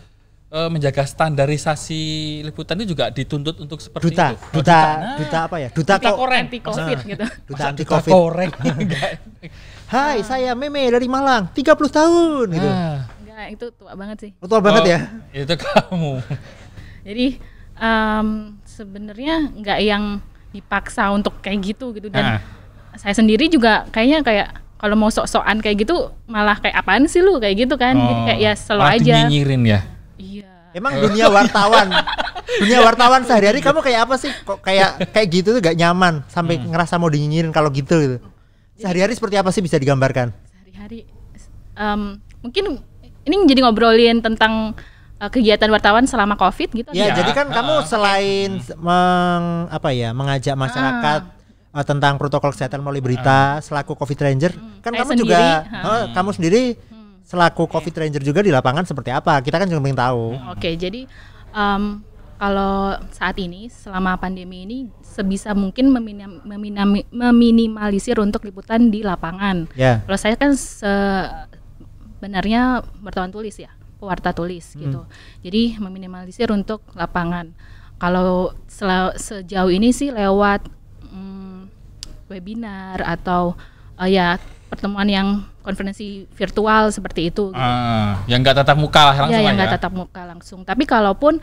eh, 0.48 0.68
menjaga 0.68 1.02
standarisasi 1.02 2.02
liputan 2.42 2.76
itu 2.78 2.92
juga 2.92 3.08
dituntut 3.08 3.56
untuk 3.58 3.80
seperti 3.80 4.12
Duta, 4.12 4.26
itu 4.28 4.36
Oh, 4.36 4.52
duta, 4.52 4.80
Nah, 4.82 5.16
duta 5.16 5.38
apa 5.46 5.56
ya? 5.56 5.68
Duta 5.70 5.94
duta 5.96 6.04
kok. 6.04 6.16
koreng 6.16 6.44
Anti 6.44 6.58
covid 6.60 6.98
gitu. 7.02 7.24
Duta 7.48 7.64
anti 7.66 7.82
duta 7.82 7.90
covid. 7.96 8.10
koreng 8.12 8.50
Enggak. 8.84 9.10
Hai, 9.86 10.22
saya 10.22 10.52
Meme 10.52 10.86
dari 10.86 11.06
Malang, 11.06 11.50
30 11.50 11.64
tahun 11.90 12.46
gitu. 12.52 12.68
Nah, 12.68 13.10
Enggak, 13.18 13.46
itu 13.50 13.66
tua 13.72 13.92
banget 13.94 14.16
sih. 14.20 14.30
Betul 14.36 14.60
banget 14.60 14.82
oh, 14.82 14.90
ya. 14.90 15.00
itu 15.32 15.54
kamu 15.56 16.12
Jadi 17.08 17.26
em, 17.74 18.26
sebenarnya 18.62 19.34
nggak 19.50 19.78
yang 19.80 20.04
dipaksa 20.50 21.08
untuk 21.08 21.38
kayak 21.40 21.58
gitu 21.64 21.90
gitu 21.90 22.06
dan 22.06 22.36
Ah. 22.36 22.40
saya 22.94 23.14
sendiri 23.14 23.46
juga 23.46 23.86
kayaknya 23.88 24.20
kayak 24.20 24.48
kalau 24.80 24.96
mau 24.96 25.08
sok-sokan 25.08 25.60
kayak 25.60 25.84
gitu 25.84 25.94
malah 26.24 26.56
kayak 26.56 26.72
apaan 26.74 27.04
sih 27.04 27.20
lu 27.20 27.36
kayak 27.36 27.60
gitu 27.60 27.76
kan 27.76 27.92
Oh, 27.92 28.24
kayak 28.24 28.40
ya 28.40 28.52
selalu 28.54 28.80
malah 28.80 28.96
aja 28.96 29.14
dinyinyirin 29.20 29.62
ya 29.62 29.80
iya 30.16 30.48
Emang 30.70 30.94
dunia 30.94 31.26
wartawan, 31.28 31.90
dunia 32.56 32.78
wartawan 32.80 33.20
sehari-hari 33.22 33.58
kamu 33.58 33.82
kayak 33.82 34.06
apa 34.06 34.14
sih? 34.16 34.30
Kok 34.40 34.62
kayak 34.62 35.10
kayak 35.10 35.28
gitu 35.28 35.48
tuh 35.50 35.60
gak 35.60 35.74
nyaman 35.74 36.22
sampai 36.24 36.62
ngerasa 36.62 36.94
mau 36.94 37.10
dinyinyirin 37.10 37.50
kalau 37.50 37.68
gitu 37.68 37.90
gitu. 37.98 38.16
Sehari-hari 38.76 39.12
seperti 39.12 39.34
apa 39.34 39.50
sih 39.50 39.60
bisa 39.60 39.74
digambarkan? 39.74 40.30
sehari-hari 40.46 41.10
em, 41.74 42.00
mungkin 42.38 42.78
ini 43.20 43.34
jadi 43.44 43.60
ngobrolin 43.60 44.18
tentang 44.20 44.78
eh, 45.18 45.26
kegiatan 45.28 45.66
wartawan 45.68 46.06
selama 46.06 46.38
covid 46.38 46.70
gitu 46.70 46.88
Ya, 46.90 47.10
Iya. 47.10 47.18
jadi 47.18 47.30
kan 47.34 47.46
kamu 47.50 47.74
Ah. 47.74 47.82
selain 47.82 48.50
s- 48.56 48.70
meng 48.72 49.44
apa 49.68 49.90
ya, 49.90 50.10
mengajak 50.12 50.54
masyarakat 50.54 51.20
uh, 51.20 51.39
tentang 51.70 52.18
protokol 52.18 52.50
kesehatan 52.50 52.82
melalui 52.82 52.98
berita 52.98 53.62
selaku 53.62 53.94
Covid 53.94 54.18
Ranger, 54.18 54.52
kan 54.82 54.90
Saya 54.90 55.06
kamu 55.06 55.12
juga 55.14 55.38
sendiri, 55.38 55.86
uh, 55.86 56.04
kamu 56.10 56.30
sendiri 56.34 56.62
selaku 57.22 57.62
Covid 57.70 57.94
Ranger 57.94 58.22
juga 58.26 58.42
di 58.42 58.50
lapangan 58.50 58.82
seperti 58.82 59.14
apa? 59.14 59.38
Kita 59.38 59.54
kan 59.54 59.70
juga 59.70 59.78
pengen 59.78 60.02
tahu. 60.02 60.34
Oke, 60.50 60.74
jadi 60.74 61.06
em, 61.54 62.02
kalau 62.42 62.98
saat 63.14 63.38
ini 63.38 63.70
selama 63.70 64.18
pandemi 64.18 64.66
ini 64.66 64.90
sebisa 64.98 65.54
mungkin 65.54 65.94
meminim- 65.94 66.42
meminami- 66.42 67.06
meminimalisir 67.14 68.18
untuk 68.18 68.42
liputan 68.48 68.90
di 68.90 69.06
lapangan. 69.06 69.70
Ya. 69.78 70.02
Kalau 70.08 70.18
saya 70.18 70.34
kan 70.34 70.58
sebenarnya 72.18 72.82
wartawan 72.98 73.30
tulis 73.30 73.54
ya, 73.62 73.70
pewarta 74.02 74.34
tulis 74.34 74.74
gitu. 74.74 75.06
Jadi 75.46 75.78
meminimalisir 75.78 76.50
untuk 76.50 76.82
lapangan. 76.98 77.54
Kalau 78.00 78.56
sejauh 79.14 79.70
ini 79.70 79.92
sih 79.92 80.10
lewat 80.10 80.66
webinar 82.30 83.02
atau 83.02 83.58
eh, 83.98 84.14
ya 84.14 84.38
pertemuan 84.70 85.10
yang 85.10 85.42
konferensi 85.66 86.24
virtual 86.32 86.94
seperti 86.94 87.28
itu. 87.28 87.50
gitu. 87.50 87.58
Ah, 87.58 88.22
yang 88.30 88.40
nggak 88.40 88.62
tatap 88.62 88.78
muka 88.78 89.12
lah 89.12 89.16
langsung 89.26 89.42
ya 89.42 89.46
yang 89.50 89.54
nggak 89.58 89.74
tatap 89.76 89.92
muka 89.92 90.22
langsung. 90.24 90.60
Tapi 90.62 90.86
kalaupun 90.86 91.42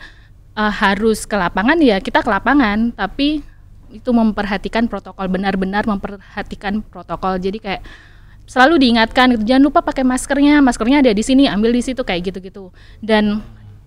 uh, 0.56 0.72
harus 0.72 1.28
ke 1.28 1.36
lapangan 1.36 1.76
ya 1.78 2.00
kita 2.00 2.24
ke 2.24 2.30
lapangan. 2.32 2.96
Tapi 2.96 3.44
itu 3.88 4.10
memperhatikan 4.12 4.88
protokol 4.88 5.28
benar-benar 5.28 5.84
memperhatikan 5.84 6.80
protokol. 6.82 7.36
Jadi 7.36 7.60
kayak 7.60 7.82
selalu 8.48 8.80
diingatkan 8.80 9.36
gitu 9.36 9.44
jangan 9.44 9.64
lupa 9.68 9.84
pakai 9.84 10.08
maskernya 10.08 10.64
maskernya 10.64 11.04
ada 11.04 11.12
di 11.12 11.20
sini 11.20 11.44
ambil 11.44 11.68
di 11.68 11.84
situ 11.84 12.00
kayak 12.00 12.32
gitu-gitu. 12.32 12.72
Dan 13.04 13.44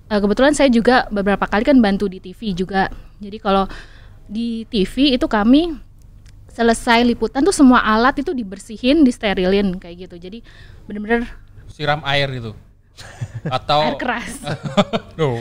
uh, 0.07 0.19
kebetulan 0.21 0.53
saya 0.53 0.69
juga 0.69 1.09
beberapa 1.09 1.43
kali 1.49 1.65
kan 1.65 1.81
bantu 1.81 2.07
di 2.07 2.21
TV 2.21 2.53
juga. 2.53 2.87
Jadi 3.17 3.37
kalau 3.41 3.65
di 4.31 4.63
TV 4.69 5.17
itu 5.19 5.27
kami 5.27 5.75
selesai 6.51 7.01
liputan 7.03 7.39
tuh 7.39 7.51
semua 7.51 7.79
alat 7.79 8.19
itu 8.19 8.31
dibersihin 8.31 9.01
disterilin 9.01 9.75
kayak 9.75 10.05
gitu. 10.05 10.15
Jadi 10.17 10.39
benar-benar 10.83 11.25
siram 11.67 12.03
air 12.03 12.27
itu 12.29 12.51
atau 13.47 13.79
air 13.81 13.95
keras. 13.95 14.35
Duh, 15.17 15.39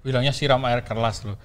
bilangnya 0.00 0.30
siram 0.30 0.60
air 0.64 0.80
keras 0.80 1.24
loh. 1.24 1.40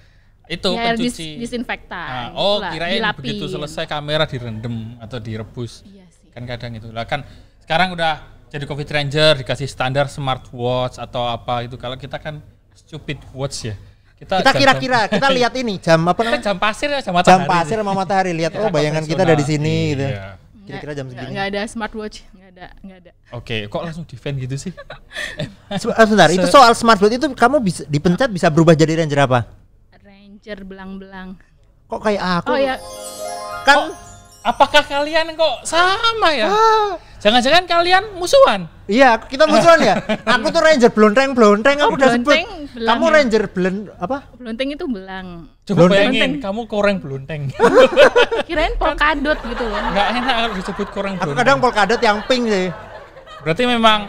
Itu 0.46 0.72
Ya, 0.72 0.92
air 0.92 0.94
dis- 0.94 1.16
pencuci. 1.16 1.42
disinfektan 1.42 2.06
Ah, 2.06 2.28
oh 2.32 2.60
itulah, 2.60 2.70
kirain 2.70 2.94
dilapin. 2.96 3.18
begitu 3.18 3.44
selesai 3.48 3.84
kamera 3.84 4.24
direndam 4.24 4.94
atau 4.98 5.18
direbus. 5.18 5.82
Iya 5.82 6.06
sih. 6.06 6.30
kan 6.30 6.44
kadang 6.44 6.72
itu. 6.72 6.92
Lah 6.92 7.02
kan 7.02 7.26
sekarang 7.58 7.90
udah 7.90 8.22
jadi 8.46 8.62
covid 8.62 8.86
ranger 8.86 9.42
dikasih 9.42 9.66
standar 9.66 10.06
smartwatch 10.06 10.96
atau 10.96 11.26
apa 11.26 11.66
itu. 11.66 11.74
Kalau 11.74 11.96
kita 11.96 12.20
kan 12.20 12.38
stupid 12.76 13.18
watch 13.32 13.66
ya 13.66 13.74
kita 14.16 14.34
Kita 14.38 14.48
jam- 14.48 14.58
kira-kira 14.58 15.00
kita 15.12 15.28
lihat 15.28 15.52
ini 15.54 15.74
jam 15.76 16.00
apa 16.02 16.16
kita 16.16 16.24
namanya? 16.30 16.42
jam 16.42 16.56
pasir 16.56 16.88
ya 16.88 16.98
jam 16.98 17.12
Jam 17.12 17.14
matahari 17.14 17.46
pasir 17.46 17.76
sama 17.76 17.92
matahari 17.92 18.32
lihat 18.32 18.52
oh 18.54 18.68
bayangan 18.68 19.02
kita 19.02 19.22
ada 19.22 19.34
di 19.34 19.44
sini 19.44 19.76
gitu. 19.92 20.06
Iya. 20.06 20.26
Kira-kira 20.66 20.92
jam 20.94 21.06
segini. 21.06 21.30
nggak 21.30 21.46
ada 21.48 21.60
smartwatch 21.64 22.16
nggak 22.28 22.48
ada 22.50 22.66
nggak 22.80 22.98
ada 22.98 23.10
oke 23.30 23.56
kok 23.66 23.80
langsung 23.80 24.04
defend 24.04 24.36
gitu 24.38 24.56
sih 24.58 24.72
eh, 25.38 25.46
Sebentar, 25.78 26.26
itu 26.28 26.46
soal 26.46 26.72
smartwatch 26.72 27.14
itu 27.14 27.28
kamu 27.30 27.56
bisa 27.60 27.82
dipencet 27.84 28.28
bisa 28.28 28.48
berubah 28.48 28.72
jadi 28.72 28.98
ranger 28.98 29.20
apa? 29.22 29.46
ranger 30.00 30.58
belang-belang 30.62 31.36
Kok 31.86 32.00
kayak 32.00 32.22
aku? 32.40 32.50
oh 32.50 32.58
ya 32.58 32.74
Kan 33.62 33.94
apakah 34.46 34.82
kalian 34.82 35.34
kok 35.34 35.56
sama 35.62 36.28
ya 36.30 36.46
Ah. 36.46 36.94
jangan-jangan 37.18 37.64
kalian 37.64 38.04
musuhan 38.14 38.70
Iya, 38.86 39.18
kita 39.18 39.50
musuhan 39.50 39.82
ya. 39.82 39.98
Aku 40.38 40.46
tuh 40.46 40.62
ranger 40.62 40.94
blonteng 40.94 41.34
blonteng 41.34 41.74
aku 41.76 41.98
udah 41.98 42.14
sebut. 42.14 42.30
blonteng, 42.30 42.70
belang 42.70 42.86
Kamu 42.92 43.02
ya? 43.04 43.10
ranger 43.12 43.42
belen 43.50 43.76
apa? 43.92 44.16
belonteng 44.32 44.68
itu 44.70 44.84
belang 44.86 45.26
coba 45.60 45.76
Blonteng. 45.76 45.98
bayangin 46.06 46.32
kamu 46.38 46.60
koreng 46.64 46.96
belunteng 46.96 47.40
kirain 48.46 48.74
polkadot 48.76 49.34
gitu 49.42 49.64
loh 49.64 49.80
nggak 49.90 50.08
enak 50.14 50.34
kalau 50.36 50.54
disebut 50.54 50.88
koreng 50.88 51.14
Aku 51.14 51.22
belunteng 51.24 51.42
kadang 51.42 51.58
polkadot 51.58 51.98
yang 52.00 52.22
pink 52.24 52.46
sih. 52.46 52.70
berarti 53.42 53.62
memang 53.66 54.06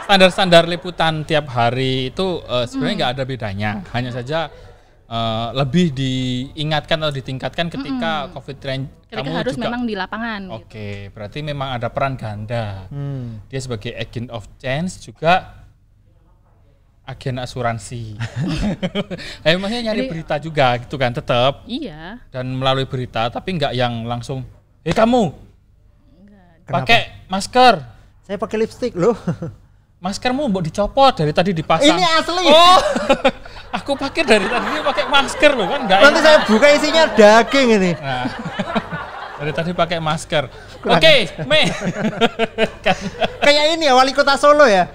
standar-standar 0.00 0.62
liputan 0.64 1.22
tiap 1.22 1.46
hari 1.48 2.08
itu 2.08 2.26
eh, 2.40 2.64
sebenarnya 2.64 2.94
nggak 2.96 3.12
ada 3.12 3.24
bedanya 3.24 3.70
hanya 3.90 4.10
saja 4.10 4.46
eh, 5.10 5.48
lebih 5.52 5.90
diingatkan 5.90 6.96
atau 6.96 7.10
ditingkatkan 7.12 7.66
ketika 7.66 8.30
covid 8.30 8.58
range 8.60 8.86
ketika 9.04 9.30
harus 9.34 9.56
memang 9.56 9.82
di 9.82 9.92
lapangan 9.92 10.40
gitu. 10.44 10.54
oke 10.56 10.88
berarti 11.10 11.38
memang 11.42 11.74
ada 11.74 11.90
peran 11.90 12.14
ganda 12.14 12.86
Hmm. 12.86 13.42
dia 13.46 13.58
sebagai 13.58 13.90
agent 13.92 14.30
of 14.30 14.46
change 14.56 15.02
juga 15.02 15.58
agen 17.02 17.36
asuransi. 17.36 18.14
eh, 19.42 19.58
maksudnya 19.58 19.90
nyari 19.90 20.06
Jadi- 20.06 20.10
berita 20.14 20.34
juga 20.38 20.78
gitu 20.78 20.94
kan 20.94 21.10
tetap 21.10 21.66
Iya. 21.66 22.22
dan 22.30 22.46
melalui 22.48 22.86
berita 22.86 23.26
tapi 23.28 23.58
nggak 23.58 23.74
yang 23.74 24.06
langsung 24.06 24.46
eh 24.80 24.94
kamu 24.94 25.34
Kenapa? 26.62 26.86
pakai 26.86 27.00
masker 27.26 27.74
Saya 28.22 28.38
pakai 28.38 28.62
lipstick 28.62 28.94
loh. 28.94 29.18
maskermu 30.00 30.48
mau 30.48 30.64
dicopot 30.64 31.12
dari 31.12 31.28
tadi 31.30 31.52
dipasang 31.52 31.92
Ini 31.92 32.04
asli. 32.16 32.44
oh 32.48 32.78
aku 33.76 33.92
pakai 33.94 34.24
dari 34.24 34.46
tadi 34.46 34.66
dia 34.70 34.82
pakai 34.82 35.04
masker 35.06 35.50
loh 35.52 35.68
kan 35.68 35.80
nggak 35.84 35.98
Nanti 36.00 36.16
enak. 36.16 36.24
saya 36.24 36.38
buka 36.48 36.66
isinya 36.72 37.04
daging 37.12 37.68
ini. 37.76 37.90
Nah, 37.94 38.24
dari 39.38 39.52
tadi 39.52 39.70
pakai 39.70 39.98
masker 40.00 40.44
oke 40.80 41.14
Mei 41.44 41.64
kan 42.84 42.96
Kayak 43.40 43.64
ini 43.72 43.84
ya 43.84 43.92
wali 43.92 44.12
kota 44.12 44.36
Solo 44.36 44.64
ya. 44.64 44.88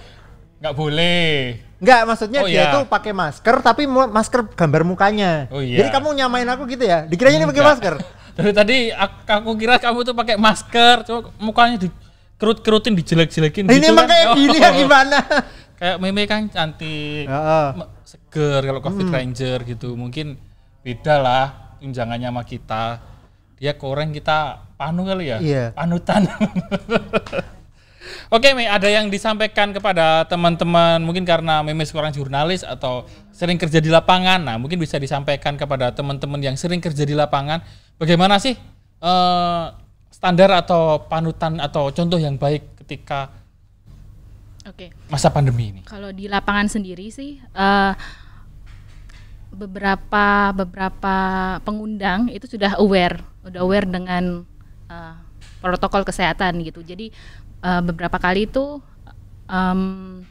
nggak 0.57 0.73
boleh 0.73 1.61
Enggak, 1.75 2.01
maksudnya 2.07 2.39
Oh, 2.39 2.47
dia 2.47 2.55
iya. 2.57 2.73
tuh 2.73 2.83
pakai 2.87 3.11
masker 3.11 3.55
tapi 3.59 3.83
masker 3.85 4.47
gambar 4.47 4.87
mukanya. 4.87 5.51
Oh, 5.51 5.59
iya. 5.59 5.83
Jadi 5.83 5.89
kamu 5.91 6.15
nyamain 6.15 6.47
aku 6.47 6.63
gitu 6.65 6.81
ya? 6.81 7.03
Dikiranya 7.03 7.35
ini 7.35 7.45
pakai 7.45 7.61
Enggak. 7.61 7.73
masker. 7.75 7.95
dari 8.31 8.51
tadi 8.51 8.77
aku, 8.89 9.15
aku 9.27 9.49
kira 9.53 9.75
kamu 9.77 9.99
tuh 10.01 10.15
pakai 10.15 10.35
masker 10.35 11.03
coba 11.03 11.29
mukanya 11.35 11.75
dikerut-kerutin 12.35 12.93
dijelek-jelekin 12.93 13.63
Ini 13.65 13.79
gitu 13.79 13.89
emang 13.89 14.03
kan. 14.03 14.11
kayak 14.11 14.27
gini 14.35 14.57
ya 14.57 14.69
Oh. 14.69 14.73
gimana? 14.75 15.17
kayak 15.75 15.97
meme 15.99 16.23
kan 16.23 16.47
cantik 16.47 17.25
Heeh. 17.25 17.67
me- 17.73 17.91
seger 18.03 18.61
kalau 18.61 18.79
Covid 18.81 19.05
Hmm. 19.05 19.15
Ranger 19.15 19.59
gitu 19.65 19.95
mungkin 19.95 20.35
beda 20.81 21.15
lah 21.17 21.45
tunjangannya 21.79 22.29
sama 22.29 22.43
kita 22.43 22.83
dia 23.55 23.73
koreng 23.73 24.11
kita 24.11 24.37
panu 24.75 25.03
kali 25.03 25.25
ya 25.27 25.37
Iya. 25.37 25.65
panutan 25.71 26.27
Oke, 28.27 28.53
Mei, 28.53 28.65
ada 28.65 28.85
yang 28.85 29.07
disampaikan 29.07 29.69
kepada 29.71 30.25
teman-teman 30.25 30.97
mungkin 30.99 31.23
karena 31.23 31.61
Meme 31.61 31.81
seorang 31.83 32.09
jurnalis 32.09 32.61
atau 32.61 33.03
sering 33.29 33.55
kerja 33.55 33.77
di 33.77 33.87
lapangan. 33.87 34.37
Nah, 34.39 34.55
mungkin 34.55 34.77
bisa 34.77 34.97
disampaikan 34.97 35.55
kepada 35.55 35.89
teman-teman 35.89 36.37
yang 36.39 36.53
sering 36.53 36.77
kerja 36.79 37.01
di 37.01 37.13
lapangan, 37.13 37.61
bagaimana 37.95 38.37
sih 38.37 38.53
eh, 38.95 39.63
standar 40.25 40.49
atau 40.57 41.05
panutan 41.05 41.61
atau 41.61 41.93
contoh 41.93 42.17
yang 42.17 42.33
baik 42.33 42.81
ketika 42.81 43.29
Oke. 44.65 44.89
masa 45.05 45.29
pandemi 45.29 45.69
ini? 45.69 45.81
Kalau 45.85 46.09
di 46.09 46.25
lapangan 46.25 46.65
sendiri 46.65 47.13
sih 47.13 47.37
eh, 47.37 47.93
beberapa 49.53 50.49
beberapa 50.49 51.15
pengundang 51.61 52.33
itu 52.33 52.49
sudah 52.49 52.73
aware, 52.81 53.21
udah 53.45 53.61
aware 53.61 53.85
dengan 53.85 54.41
eh, 54.89 55.13
protokol 55.61 56.01
kesehatan 56.01 56.57
gitu. 56.65 56.81
Jadi 56.81 57.13
eh, 57.61 57.81
beberapa 57.85 58.17
kali 58.17 58.49
itu 58.49 58.81
em, 59.45 60.25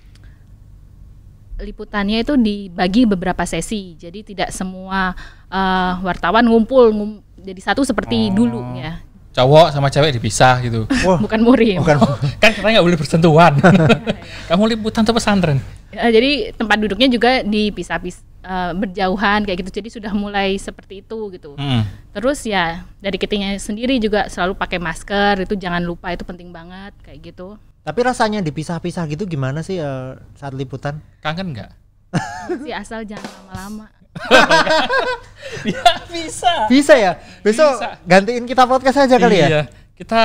liputannya 1.62 2.26
itu 2.26 2.34
dibagi 2.34 3.06
beberapa 3.06 3.46
sesi. 3.46 3.94
Jadi 3.94 4.34
tidak 4.34 4.50
semua 4.50 5.14
eh, 5.54 5.92
wartawan 6.02 6.50
ngumpul 6.50 6.90
ngum- 6.90 7.22
jadi 7.38 7.62
satu 7.62 7.86
seperti 7.86 8.34
dulu 8.34 8.58
ya. 8.74 9.13
Cowok 9.34 9.74
sama 9.74 9.90
cewek 9.90 10.14
dipisah 10.14 10.62
gitu. 10.62 10.86
Wah, 11.02 11.18
Bukan 11.18 11.42
murim. 11.42 11.82
bukan. 11.82 11.98
kan 12.42 12.54
katanya 12.54 12.78
nggak 12.78 12.86
boleh 12.86 12.98
bersentuhan. 12.98 13.52
Kamu 14.48 14.62
liputan 14.70 15.02
tuh 15.02 15.10
pesantren. 15.10 15.58
Eh, 15.90 16.10
jadi 16.14 16.30
tempat 16.54 16.78
duduknya 16.78 17.10
juga 17.10 17.42
dipisah-pisah 17.42 18.22
eh, 18.46 18.72
berjauhan 18.78 19.42
kayak 19.42 19.66
gitu. 19.66 19.82
Jadi 19.82 19.88
sudah 19.90 20.14
mulai 20.14 20.54
seperti 20.54 21.02
itu 21.02 21.18
gitu. 21.34 21.58
Hmm. 21.58 21.82
Terus 22.14 22.46
ya 22.46 22.86
dari 23.02 23.18
kitanya 23.18 23.58
sendiri 23.58 23.98
juga 23.98 24.30
selalu 24.30 24.54
pakai 24.54 24.78
masker 24.78 25.42
itu 25.42 25.58
jangan 25.58 25.82
lupa 25.82 26.14
itu 26.14 26.22
penting 26.22 26.54
banget 26.54 26.94
kayak 27.02 27.34
gitu. 27.34 27.58
Tapi 27.82 28.00
rasanya 28.06 28.38
dipisah-pisah 28.38 29.02
gitu 29.10 29.26
gimana 29.26 29.66
sih 29.66 29.82
eh, 29.82 30.14
saat 30.38 30.54
liputan? 30.54 31.02
Kangen 31.18 31.50
nggak? 31.58 31.70
Sih 32.62 32.70
asal 32.70 33.02
jangan 33.02 33.26
lama-lama. 33.50 33.90
ya 35.74 35.84
bisa. 36.08 36.52
Bisa 36.70 36.94
ya? 36.96 37.12
Besok 37.40 37.78
Bisa. 37.78 37.88
gantiin 38.04 38.44
kita 38.44 38.64
podcast 38.64 39.04
aja 39.04 39.16
kali 39.18 39.36
ya? 39.40 39.48
Iya. 39.48 39.62
Kita 39.94 40.22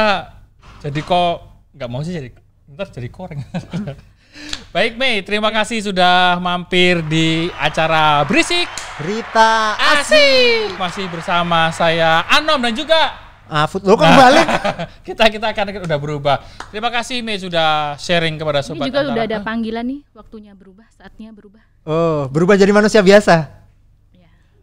jadi 0.80 1.00
kok 1.04 1.36
nggak 1.76 1.90
mau 1.90 2.02
sih 2.02 2.16
jadi 2.16 2.30
ntar 2.70 2.88
jadi 2.90 3.10
koreng. 3.12 3.42
Baik 4.70 4.96
Mei, 4.96 5.26
terima 5.26 5.50
kasih 5.50 5.82
sudah 5.82 6.38
mampir 6.38 7.02
di 7.10 7.50
acara 7.58 8.22
Berisik 8.24 8.70
Berita 9.02 9.74
Asik. 9.98 10.78
Masih 10.78 11.10
bersama 11.10 11.74
saya 11.74 12.24
Anom 12.30 12.62
dan 12.62 12.78
juga 12.78 13.28
Ah, 13.50 13.66
food 13.66 13.82
lo 13.82 13.98
kok 13.98 14.06
Nah, 14.06 14.30
balik? 14.30 14.48
kita 15.10 15.26
kita 15.34 15.50
akan 15.50 15.82
udah 15.82 15.98
berubah. 15.98 16.38
Terima 16.70 16.94
kasih 16.94 17.26
Mei 17.26 17.42
sudah 17.42 17.98
sharing 17.98 18.38
kepada 18.38 18.62
Ini 18.62 18.68
sobat 18.70 18.86
juga 18.86 19.02
Antara. 19.02 19.14
udah 19.18 19.24
ada 19.26 19.38
panggilan 19.42 19.86
nih, 19.90 20.00
waktunya 20.14 20.54
berubah, 20.54 20.86
saatnya 20.94 21.34
berubah. 21.34 21.66
Oh, 21.82 22.30
berubah 22.30 22.54
jadi 22.54 22.70
manusia 22.70 23.02
biasa. 23.02 23.59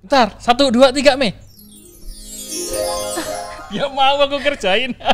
Ntar, 0.05 0.37
satu, 0.43 0.69
dua, 0.69 0.93
tiga, 0.93 1.17
Mei. 1.17 1.33
ya 3.77 3.89
mau 3.89 4.21
aku 4.21 4.37
kerjain. 4.43 4.93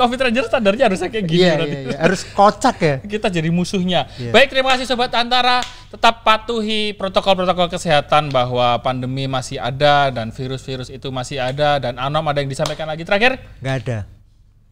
Covid 0.00 0.18
Ranger 0.22 0.46
standarnya 0.46 0.84
harus 0.88 1.00
kayak 1.02 1.24
gini. 1.26 1.44
Berarti. 1.44 1.68
iya, 1.68 1.80
iya. 1.92 1.98
Harus 2.00 2.20
kocak 2.24 2.76
ya. 2.80 2.94
Kita 3.18 3.28
jadi 3.28 3.48
musuhnya. 3.52 4.08
Iya. 4.16 4.32
Baik, 4.32 4.48
terima 4.52 4.72
kasih 4.76 4.86
Sobat 4.88 5.12
Antara. 5.12 5.60
Tetap 5.90 6.22
patuhi 6.22 6.94
protokol-protokol 6.94 7.68
kesehatan 7.68 8.30
bahwa 8.30 8.78
pandemi 8.80 9.26
masih 9.26 9.58
ada 9.58 10.08
dan 10.14 10.30
virus-virus 10.30 10.88
itu 10.88 11.10
masih 11.10 11.42
ada. 11.42 11.82
Dan 11.82 11.98
Anom 11.98 12.24
ada 12.30 12.38
yang 12.40 12.48
disampaikan 12.48 12.86
lagi 12.86 13.02
terakhir? 13.02 13.36
Nggak 13.60 13.76
ada. 13.84 13.98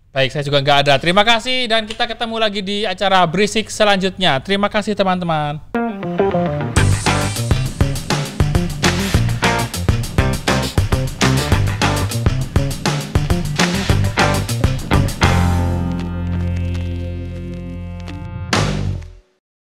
Baik, 0.08 0.32
saya 0.32 0.44
juga 0.46 0.64
nggak 0.64 0.78
ada. 0.88 0.94
Terima 0.96 1.22
kasih 1.26 1.68
dan 1.68 1.84
kita 1.84 2.08
ketemu 2.08 2.36
lagi 2.40 2.60
di 2.64 2.88
acara 2.88 3.28
Berisik 3.28 3.68
selanjutnya. 3.68 4.40
Terima 4.40 4.72
kasih 4.72 4.96
teman-teman. 4.96 5.60